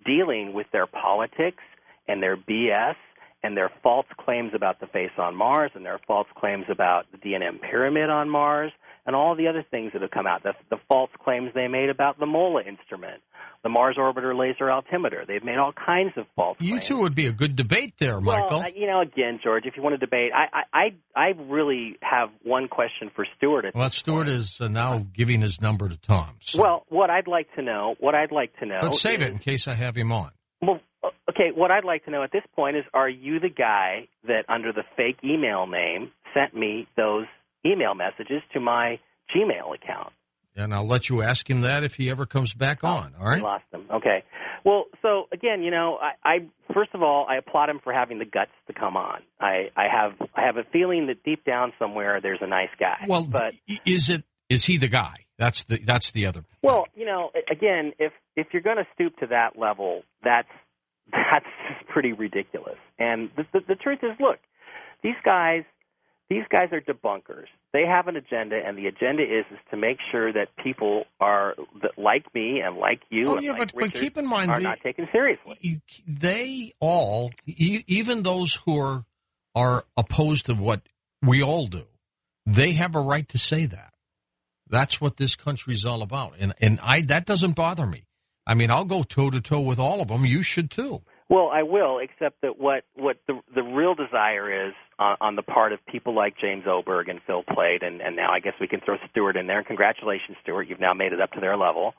dealing 0.05 0.53
with 0.53 0.67
their 0.73 0.87
politics 0.87 1.63
and 2.09 2.23
their 2.23 2.37
BS 2.37 2.97
and 3.43 3.57
their 3.57 3.71
false 3.83 4.07
claims 4.19 4.53
about 4.55 4.81
the 4.81 4.87
face 4.89 5.13
on 5.17 5.35
Mars 5.35 5.71
and 5.75 5.85
their 5.85 6.01
false 6.07 6.29
claims 6.37 6.65
about 6.69 7.07
the 7.13 7.19
D&M 7.19 7.59
pyramid 7.59 8.11
on 8.11 8.29
Mars 8.29 8.73
and 9.11 9.17
all 9.17 9.35
the 9.35 9.49
other 9.49 9.65
things 9.69 9.91
that 9.93 10.03
have 10.03 10.13
come 10.13 10.29
out, 10.29 10.45
the, 10.45 10.53
the 10.71 10.77
false 10.89 11.11
claims 11.25 11.51
they 11.53 11.67
made 11.67 11.91
about 11.91 12.21
the 12.21 12.27
MOLA 12.27 12.63
instrument, 12.63 13.21
the 13.65 13.69
Mars 13.69 13.97
Orbiter 13.99 14.39
Laser 14.39 14.71
Altimeter. 14.71 15.25
They've 15.27 15.43
made 15.43 15.59
all 15.59 15.73
kinds 15.73 16.13
of 16.17 16.27
false 16.37 16.57
You 16.61 16.75
claims. 16.75 16.87
two 16.87 16.99
would 16.99 17.17
be 17.17 17.27
a 17.27 17.33
good 17.33 17.57
debate 17.57 17.95
there, 17.99 18.21
Michael. 18.21 18.61
Well, 18.61 18.71
you 18.73 18.87
know, 18.87 19.01
again, 19.01 19.41
George, 19.43 19.65
if 19.67 19.77
you 19.77 19.83
want 19.83 19.95
to 19.95 19.99
debate, 19.99 20.31
I, 20.33 20.63
I, 20.73 20.95
I, 21.17 21.27
really 21.37 21.97
have 22.03 22.29
one 22.45 22.69
question 22.69 23.11
for 23.17 23.27
Stuart. 23.37 23.75
Well, 23.75 23.91
Stuart 23.91 24.27
point. 24.27 24.39
is 24.39 24.61
uh, 24.61 24.69
now 24.69 25.05
giving 25.13 25.41
his 25.41 25.61
number 25.61 25.89
to 25.89 25.97
Tom. 25.97 26.37
So 26.39 26.61
Well, 26.63 26.87
what 26.89 27.11
I'd 27.11 27.27
like 27.27 27.53
to 27.57 27.63
know, 27.63 27.97
what 27.99 28.15
I'd 28.15 28.31
like 28.31 28.57
to 28.61 28.67
know, 28.67 28.79
let's 28.81 29.01
save 29.01 29.23
is, 29.23 29.27
it 29.27 29.33
in 29.33 29.39
case 29.41 29.67
I 29.67 29.75
have 29.75 29.97
him 29.97 30.13
on. 30.13 30.31
Well, 30.63 30.79
uh, 31.03 31.09
okay. 31.31 31.51
What 31.53 31.73
I'd 31.73 31.85
like 31.85 32.05
to 32.05 32.13
know 32.13 32.23
at 32.23 32.31
this 32.31 32.45
point 32.55 32.77
is, 32.77 32.85
are 32.95 33.09
you 33.09 33.41
the 33.41 33.49
guy 33.49 34.07
that, 34.29 34.45
under 34.49 34.73
the 34.73 34.85
fake 34.97 35.19
email 35.25 35.67
name, 35.67 36.13
sent 36.33 36.55
me 36.55 36.87
those 36.97 37.27
email 37.65 37.95
messages 37.95 38.43
to 38.53 38.61
my 38.61 38.99
Gmail 39.35 39.75
account? 39.75 40.13
And 40.57 40.75
I'll 40.75 40.87
let 40.87 41.09
you 41.09 41.23
ask 41.23 41.49
him 41.49 41.61
that 41.63 41.85
if 41.85 41.95
he 41.95 42.11
ever 42.11 42.27
comes 42.27 42.55
back 42.55 42.81
oh, 42.83 42.89
on. 42.89 43.15
All 43.19 43.27
right. 43.27 43.41
I 43.41 43.43
lost 43.43 43.65
them. 43.71 43.87
Okay. 43.93 44.25
Well, 44.65 44.87
so 45.01 45.25
again, 45.33 45.63
you 45.63 45.71
know, 45.71 45.99
I, 46.01 46.29
I 46.29 46.39
first 46.75 46.91
of 46.93 47.03
all, 47.03 47.27
I 47.29 47.37
applaud 47.37 47.71
him 47.71 47.81
for 47.83 47.93
having 47.93 48.19
the 48.19 48.25
guts 48.25 48.51
to 48.67 48.73
come 48.73 48.97
on. 48.97 49.21
I, 49.41 49.71
I 49.77 49.85
have, 49.91 50.13
I 50.35 50.43
have 50.45 50.57
a 50.57 50.65
feeling 50.73 51.07
that 51.07 51.23
deep 51.23 51.45
down 51.45 51.73
somewhere 51.79 52.21
there's 52.21 52.41
a 52.43 52.47
nice 52.47 52.69
guy. 52.79 53.07
Well, 53.07 53.23
but 53.23 53.55
is 53.87 54.11
it? 54.11 54.25
Is 54.49 54.65
he 54.65 54.77
the 54.77 54.89
guy? 54.89 55.27
That's 55.39 55.63
the. 55.65 55.79
That's 55.79 56.11
the 56.11 56.27
other. 56.27 56.45
Well, 56.61 56.87
you 56.95 57.07
know, 57.07 57.31
again, 57.51 57.93
if 57.99 58.13
if 58.37 58.49
you're 58.53 58.63
going 58.63 58.79
to 58.79 58.87
stoop 58.95 59.17
to 59.19 59.29
that 59.29 59.57
level, 59.57 60.03
that's 60.25 60.49
that's 61.13 61.47
just 61.69 61.89
pretty 61.89 62.13
ridiculous. 62.13 62.79
And 62.99 63.31
the, 63.37 63.45
the 63.53 63.61
the 63.69 63.75
truth 63.77 64.01
is, 64.03 64.11
look, 64.19 64.39
these 65.03 65.15
guys 65.25 65.63
these 66.31 66.45
guys 66.49 66.69
are 66.73 66.81
debunkers. 66.81 67.47
They 67.73 67.83
have 67.85 68.07
an 68.07 68.15
agenda, 68.17 68.57
and 68.65 68.79
the 68.79 68.87
agenda 68.87 69.23
is 69.25 69.45
is 69.51 69.59
to 69.73 69.77
make 69.77 69.99
sure 70.13 70.33
that 70.33 70.47
people 70.63 71.05
are 71.21 71.55
that 71.83 71.99
like 71.99 72.33
me 72.35 72.61
and 72.65 72.77
like 72.77 73.01
you 73.11 73.27
Oh 73.29 73.35
and 73.35 73.45
yeah, 73.45 73.53
like 73.53 73.73
but 73.75 73.81
but 73.81 73.93
keep 73.95 74.17
in 74.17 74.27
mind 74.27 74.51
are 74.53 74.59
the- 74.59 74.65
not 74.65 74.81
taken 74.81 75.09
seriously. 75.13 75.81
they 76.07 76.73
all, 76.81 77.33
even 77.47 78.23
those 78.23 78.55
who 78.65 78.79
are 78.79 79.05
are 79.57 79.85
opposed 79.97 80.47
to 80.47 80.55
what 80.55 80.83
we 81.21 81.43
all 81.43 81.67
do, 81.67 81.85
they 82.47 82.73
have 82.73 82.95
a 82.95 83.01
right 83.01 83.29
to 83.31 83.39
say 83.39 83.67
that. 83.67 83.93
That's 84.69 85.01
what 85.01 85.17
this 85.17 85.35
country's 85.35 85.85
all 85.85 86.01
about, 86.01 86.35
and 86.39 86.55
and 86.61 86.79
I 86.81 87.01
that 87.03 87.27
doesn't 87.27 87.57
bother 87.57 87.87
me. 87.87 88.05
I 88.47 88.55
mean, 88.55 88.71
I'll 88.71 88.85
go 88.85 89.03
toe 89.03 89.31
to 89.31 89.41
toe 89.41 89.61
with 89.61 89.81
all 89.81 90.01
of 90.01 90.09
them. 90.09 90.25
You 90.25 90.43
should 90.45 90.71
too. 90.71 91.03
Well, 91.31 91.49
I 91.49 91.63
will, 91.63 92.01
except 92.01 92.41
that 92.43 92.59
what 92.59 92.83
what 92.97 93.17
the 93.29 93.41
the 93.55 93.63
real 93.63 93.95
desire 93.95 94.67
is 94.67 94.75
on, 94.99 95.17
on 95.21 95.37
the 95.37 95.43
part 95.43 95.73
of 95.73 95.79
people 95.87 96.13
like 96.13 96.35
James 96.37 96.65
Oberg 96.67 97.09
and 97.09 97.21
Phil 97.25 97.45
Plait, 97.45 97.85
and 97.85 98.03
and 98.03 98.17
now 98.17 98.33
I 98.33 98.41
guess 98.41 98.55
we 98.61 98.67
can 98.67 98.81
throw 98.81 98.97
Stuart 99.11 99.37
in 99.37 99.47
there. 99.47 99.59
And 99.59 99.67
congratulations, 99.67 100.37
Stuart, 100.43 100.65
you've 100.65 100.81
now 100.81 100.93
made 100.93 101.13
it 101.13 101.21
up 101.21 101.31
to 101.33 101.41
their 101.41 101.57
level. 101.57 101.95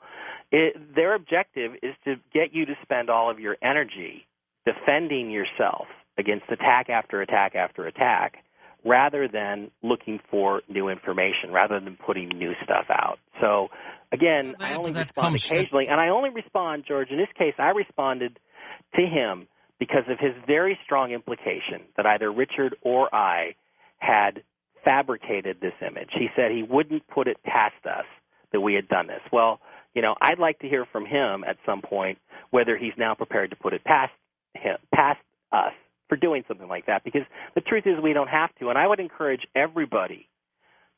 It, 0.50 0.94
their 0.94 1.14
objective 1.14 1.72
is 1.82 1.94
to 2.04 2.16
get 2.34 2.52
you 2.52 2.66
to 2.66 2.74
spend 2.82 3.08
all 3.08 3.30
of 3.30 3.40
your 3.40 3.56
energy 3.62 4.26
defending 4.66 5.30
yourself 5.30 5.86
against 6.18 6.44
attack 6.50 6.90
after 6.90 7.22
attack 7.22 7.54
after 7.54 7.86
attack, 7.86 8.34
rather 8.84 9.28
than 9.28 9.70
looking 9.82 10.20
for 10.30 10.60
new 10.68 10.90
information, 10.90 11.52
rather 11.52 11.80
than 11.80 11.96
putting 11.96 12.28
new 12.28 12.52
stuff 12.64 12.84
out. 12.90 13.18
So, 13.40 13.68
again, 14.12 14.56
I 14.60 14.74
only 14.74 14.92
respond 14.92 15.28
comes- 15.28 15.50
occasionally, 15.50 15.86
and 15.88 15.98
I 15.98 16.10
only 16.10 16.28
respond, 16.28 16.84
George. 16.86 17.08
In 17.10 17.16
this 17.16 17.32
case, 17.38 17.54
I 17.58 17.70
responded 17.70 18.38
to 18.94 19.02
him 19.02 19.46
because 19.78 20.04
of 20.08 20.18
his 20.18 20.32
very 20.46 20.78
strong 20.84 21.12
implication 21.12 21.82
that 21.96 22.06
either 22.06 22.30
Richard 22.30 22.76
or 22.82 23.12
I 23.14 23.54
had 23.98 24.42
fabricated 24.84 25.58
this 25.60 25.72
image. 25.80 26.10
He 26.12 26.28
said 26.36 26.50
he 26.50 26.62
wouldn't 26.62 27.06
put 27.08 27.28
it 27.28 27.36
past 27.44 27.86
us 27.86 28.04
that 28.52 28.60
we 28.60 28.74
had 28.74 28.88
done 28.88 29.06
this. 29.06 29.20
Well, 29.32 29.60
you 29.94 30.02
know, 30.02 30.14
I'd 30.20 30.38
like 30.38 30.58
to 30.60 30.68
hear 30.68 30.86
from 30.90 31.06
him 31.06 31.44
at 31.44 31.56
some 31.66 31.82
point 31.82 32.18
whether 32.50 32.76
he's 32.76 32.92
now 32.96 33.14
prepared 33.14 33.50
to 33.50 33.56
put 33.56 33.74
it 33.74 33.84
past 33.84 34.12
him, 34.54 34.76
past 34.94 35.20
us 35.52 35.72
for 36.08 36.16
doing 36.16 36.44
something 36.48 36.68
like 36.68 36.86
that 36.86 37.04
because 37.04 37.22
the 37.54 37.60
truth 37.60 37.84
is 37.86 37.94
we 38.02 38.12
don't 38.12 38.28
have 38.28 38.54
to 38.60 38.68
and 38.68 38.78
I 38.78 38.86
would 38.86 39.00
encourage 39.00 39.46
everybody 39.54 40.28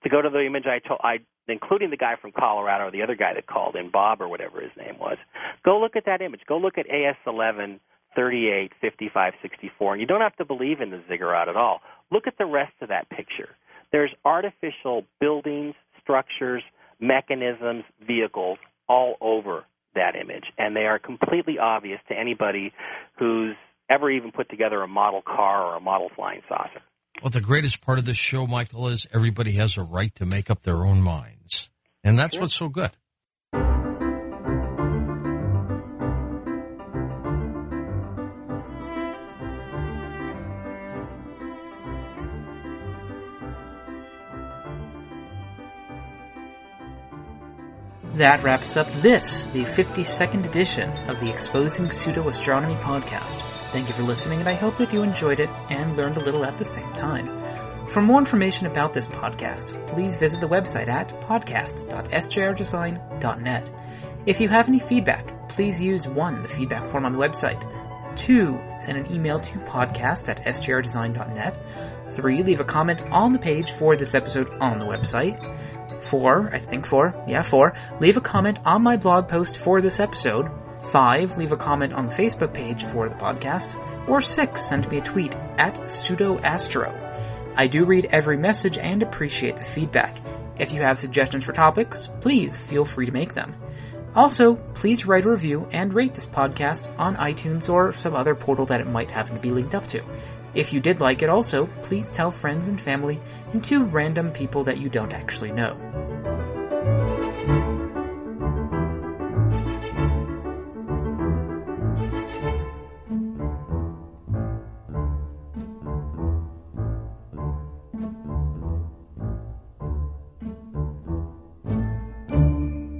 to 0.02 0.08
go 0.08 0.20
to 0.20 0.28
the 0.28 0.44
image 0.44 0.64
I 0.66 0.80
told 0.80 1.00
I 1.02 1.18
including 1.48 1.90
the 1.90 1.96
guy 1.96 2.14
from 2.20 2.32
Colorado 2.32 2.86
or 2.86 2.90
the 2.90 3.02
other 3.02 3.14
guy 3.14 3.34
that 3.34 3.46
called 3.46 3.76
in 3.76 3.90
Bob 3.90 4.20
or 4.20 4.28
whatever 4.28 4.60
his 4.60 4.70
name 4.76 4.98
was 4.98 5.16
go 5.64 5.80
look 5.80 5.96
at 5.96 6.06
that 6.06 6.22
image. 6.22 6.40
Go 6.46 6.58
look 6.58 6.78
at 6.78 6.86
AS11 6.88 7.80
38 8.16 8.72
55 8.80 9.32
64 9.42 9.92
and 9.92 10.00
you 10.00 10.06
don't 10.06 10.20
have 10.20 10.36
to 10.36 10.44
believe 10.44 10.80
in 10.80 10.90
the 10.90 11.02
ziggurat 11.08 11.48
at 11.48 11.56
all. 11.56 11.80
Look 12.10 12.26
at 12.26 12.38
the 12.38 12.46
rest 12.46 12.74
of 12.80 12.88
that 12.88 13.08
picture. 13.10 13.50
There's 13.92 14.10
artificial 14.24 15.04
buildings 15.20 15.74
structures 16.00 16.62
mechanisms 17.00 17.84
vehicles 18.06 18.58
all 18.88 19.16
over 19.20 19.64
that 19.94 20.14
image 20.16 20.44
and 20.58 20.74
they 20.76 20.86
are 20.86 20.98
completely 20.98 21.58
obvious 21.58 22.00
to 22.08 22.14
anybody 22.18 22.72
who's 23.18 23.56
ever 23.90 24.10
even 24.10 24.32
put 24.32 24.48
together 24.48 24.82
a 24.82 24.88
model 24.88 25.22
car 25.22 25.64
or 25.64 25.76
a 25.76 25.80
model 25.80 26.10
flying 26.14 26.40
saucer 26.48 26.82
Well, 27.22 27.30
the 27.30 27.40
greatest 27.40 27.80
part 27.80 27.98
of 27.98 28.04
this 28.04 28.18
show, 28.18 28.46
Michael, 28.46 28.88
is 28.88 29.06
everybody 29.12 29.52
has 29.52 29.76
a 29.78 29.82
right 29.82 30.14
to 30.16 30.26
make 30.26 30.50
up 30.50 30.62
their 30.62 30.84
own 30.84 31.00
minds, 31.00 31.70
and 32.02 32.18
that's 32.18 32.36
what's 32.36 32.54
so 32.54 32.68
good. 32.68 32.90
That 48.14 48.44
wraps 48.44 48.76
up 48.76 48.86
this, 49.02 49.46
the 49.46 49.64
52nd 49.64 50.46
edition 50.46 50.88
of 51.08 51.18
the 51.18 51.28
Exposing 51.28 51.90
Pseudo 51.90 52.28
Astronomy 52.28 52.76
podcast. 52.76 53.63
Thank 53.74 53.88
you 53.88 53.94
for 53.94 54.04
listening, 54.04 54.38
and 54.38 54.48
I 54.48 54.54
hope 54.54 54.78
that 54.78 54.92
you 54.92 55.02
enjoyed 55.02 55.40
it 55.40 55.50
and 55.68 55.96
learned 55.96 56.16
a 56.16 56.20
little 56.20 56.44
at 56.44 56.58
the 56.58 56.64
same 56.64 56.92
time. 56.92 57.28
For 57.88 58.00
more 58.00 58.20
information 58.20 58.68
about 58.68 58.92
this 58.92 59.08
podcast, 59.08 59.84
please 59.88 60.16
visit 60.16 60.40
the 60.40 60.46
website 60.46 60.86
at 60.86 61.08
podcast.sjrdesign.net. 61.22 63.70
If 64.26 64.40
you 64.40 64.48
have 64.48 64.68
any 64.68 64.78
feedback, 64.78 65.48
please 65.48 65.82
use 65.82 66.06
1. 66.06 66.42
the 66.42 66.48
feedback 66.48 66.88
form 66.88 67.04
on 67.04 67.10
the 67.10 67.18
website, 67.18 67.68
2. 68.14 68.60
send 68.78 68.96
an 68.96 69.12
email 69.12 69.40
to 69.40 69.58
podcast 69.58 70.28
at 70.28 70.44
sjrdesign.net, 70.44 71.58
3. 72.12 72.42
leave 72.44 72.60
a 72.60 72.64
comment 72.64 73.00
on 73.10 73.32
the 73.32 73.40
page 73.40 73.72
for 73.72 73.96
this 73.96 74.14
episode 74.14 74.48
on 74.60 74.78
the 74.78 74.86
website, 74.86 75.36
Four, 76.00 76.48
I 76.52 76.60
think 76.60 76.86
four, 76.86 77.12
yeah, 77.26 77.42
four, 77.42 77.74
leave 78.00 78.16
a 78.16 78.20
comment 78.20 78.60
on 78.64 78.82
my 78.82 78.96
blog 78.96 79.26
post 79.28 79.58
for 79.58 79.80
this 79.80 79.98
episode. 79.98 80.48
Five, 80.90 81.36
leave 81.36 81.52
a 81.52 81.56
comment 81.56 81.92
on 81.92 82.06
the 82.06 82.12
Facebook 82.12 82.52
page 82.54 82.84
for 82.84 83.08
the 83.08 83.14
podcast. 83.16 83.76
Or 84.08 84.20
six, 84.20 84.60
send 84.60 84.88
me 84.90 84.98
a 84.98 85.02
tweet 85.02 85.34
at 85.58 85.76
pseudoastro. 85.82 87.00
I 87.56 87.66
do 87.66 87.84
read 87.84 88.06
every 88.06 88.36
message 88.36 88.78
and 88.78 89.02
appreciate 89.02 89.56
the 89.56 89.64
feedback. 89.64 90.18
If 90.58 90.72
you 90.72 90.82
have 90.82 90.98
suggestions 90.98 91.44
for 91.44 91.52
topics, 91.52 92.08
please 92.20 92.58
feel 92.58 92.84
free 92.84 93.06
to 93.06 93.12
make 93.12 93.34
them. 93.34 93.54
Also, 94.14 94.54
please 94.74 95.06
write 95.06 95.24
a 95.24 95.30
review 95.30 95.66
and 95.72 95.92
rate 95.92 96.14
this 96.14 96.26
podcast 96.26 96.88
on 96.98 97.16
iTunes 97.16 97.72
or 97.72 97.92
some 97.92 98.14
other 98.14 98.34
portal 98.34 98.66
that 98.66 98.80
it 98.80 98.86
might 98.86 99.10
happen 99.10 99.34
to 99.34 99.40
be 99.40 99.50
linked 99.50 99.74
up 99.74 99.86
to. 99.88 100.02
If 100.54 100.72
you 100.72 100.78
did 100.78 101.00
like 101.00 101.22
it 101.22 101.28
also, 101.28 101.66
please 101.82 102.08
tell 102.10 102.30
friends 102.30 102.68
and 102.68 102.80
family 102.80 103.18
and 103.52 103.64
two 103.64 103.84
random 103.84 104.30
people 104.30 104.62
that 104.64 104.78
you 104.78 104.88
don't 104.88 105.12
actually 105.12 105.50
know. 105.50 105.76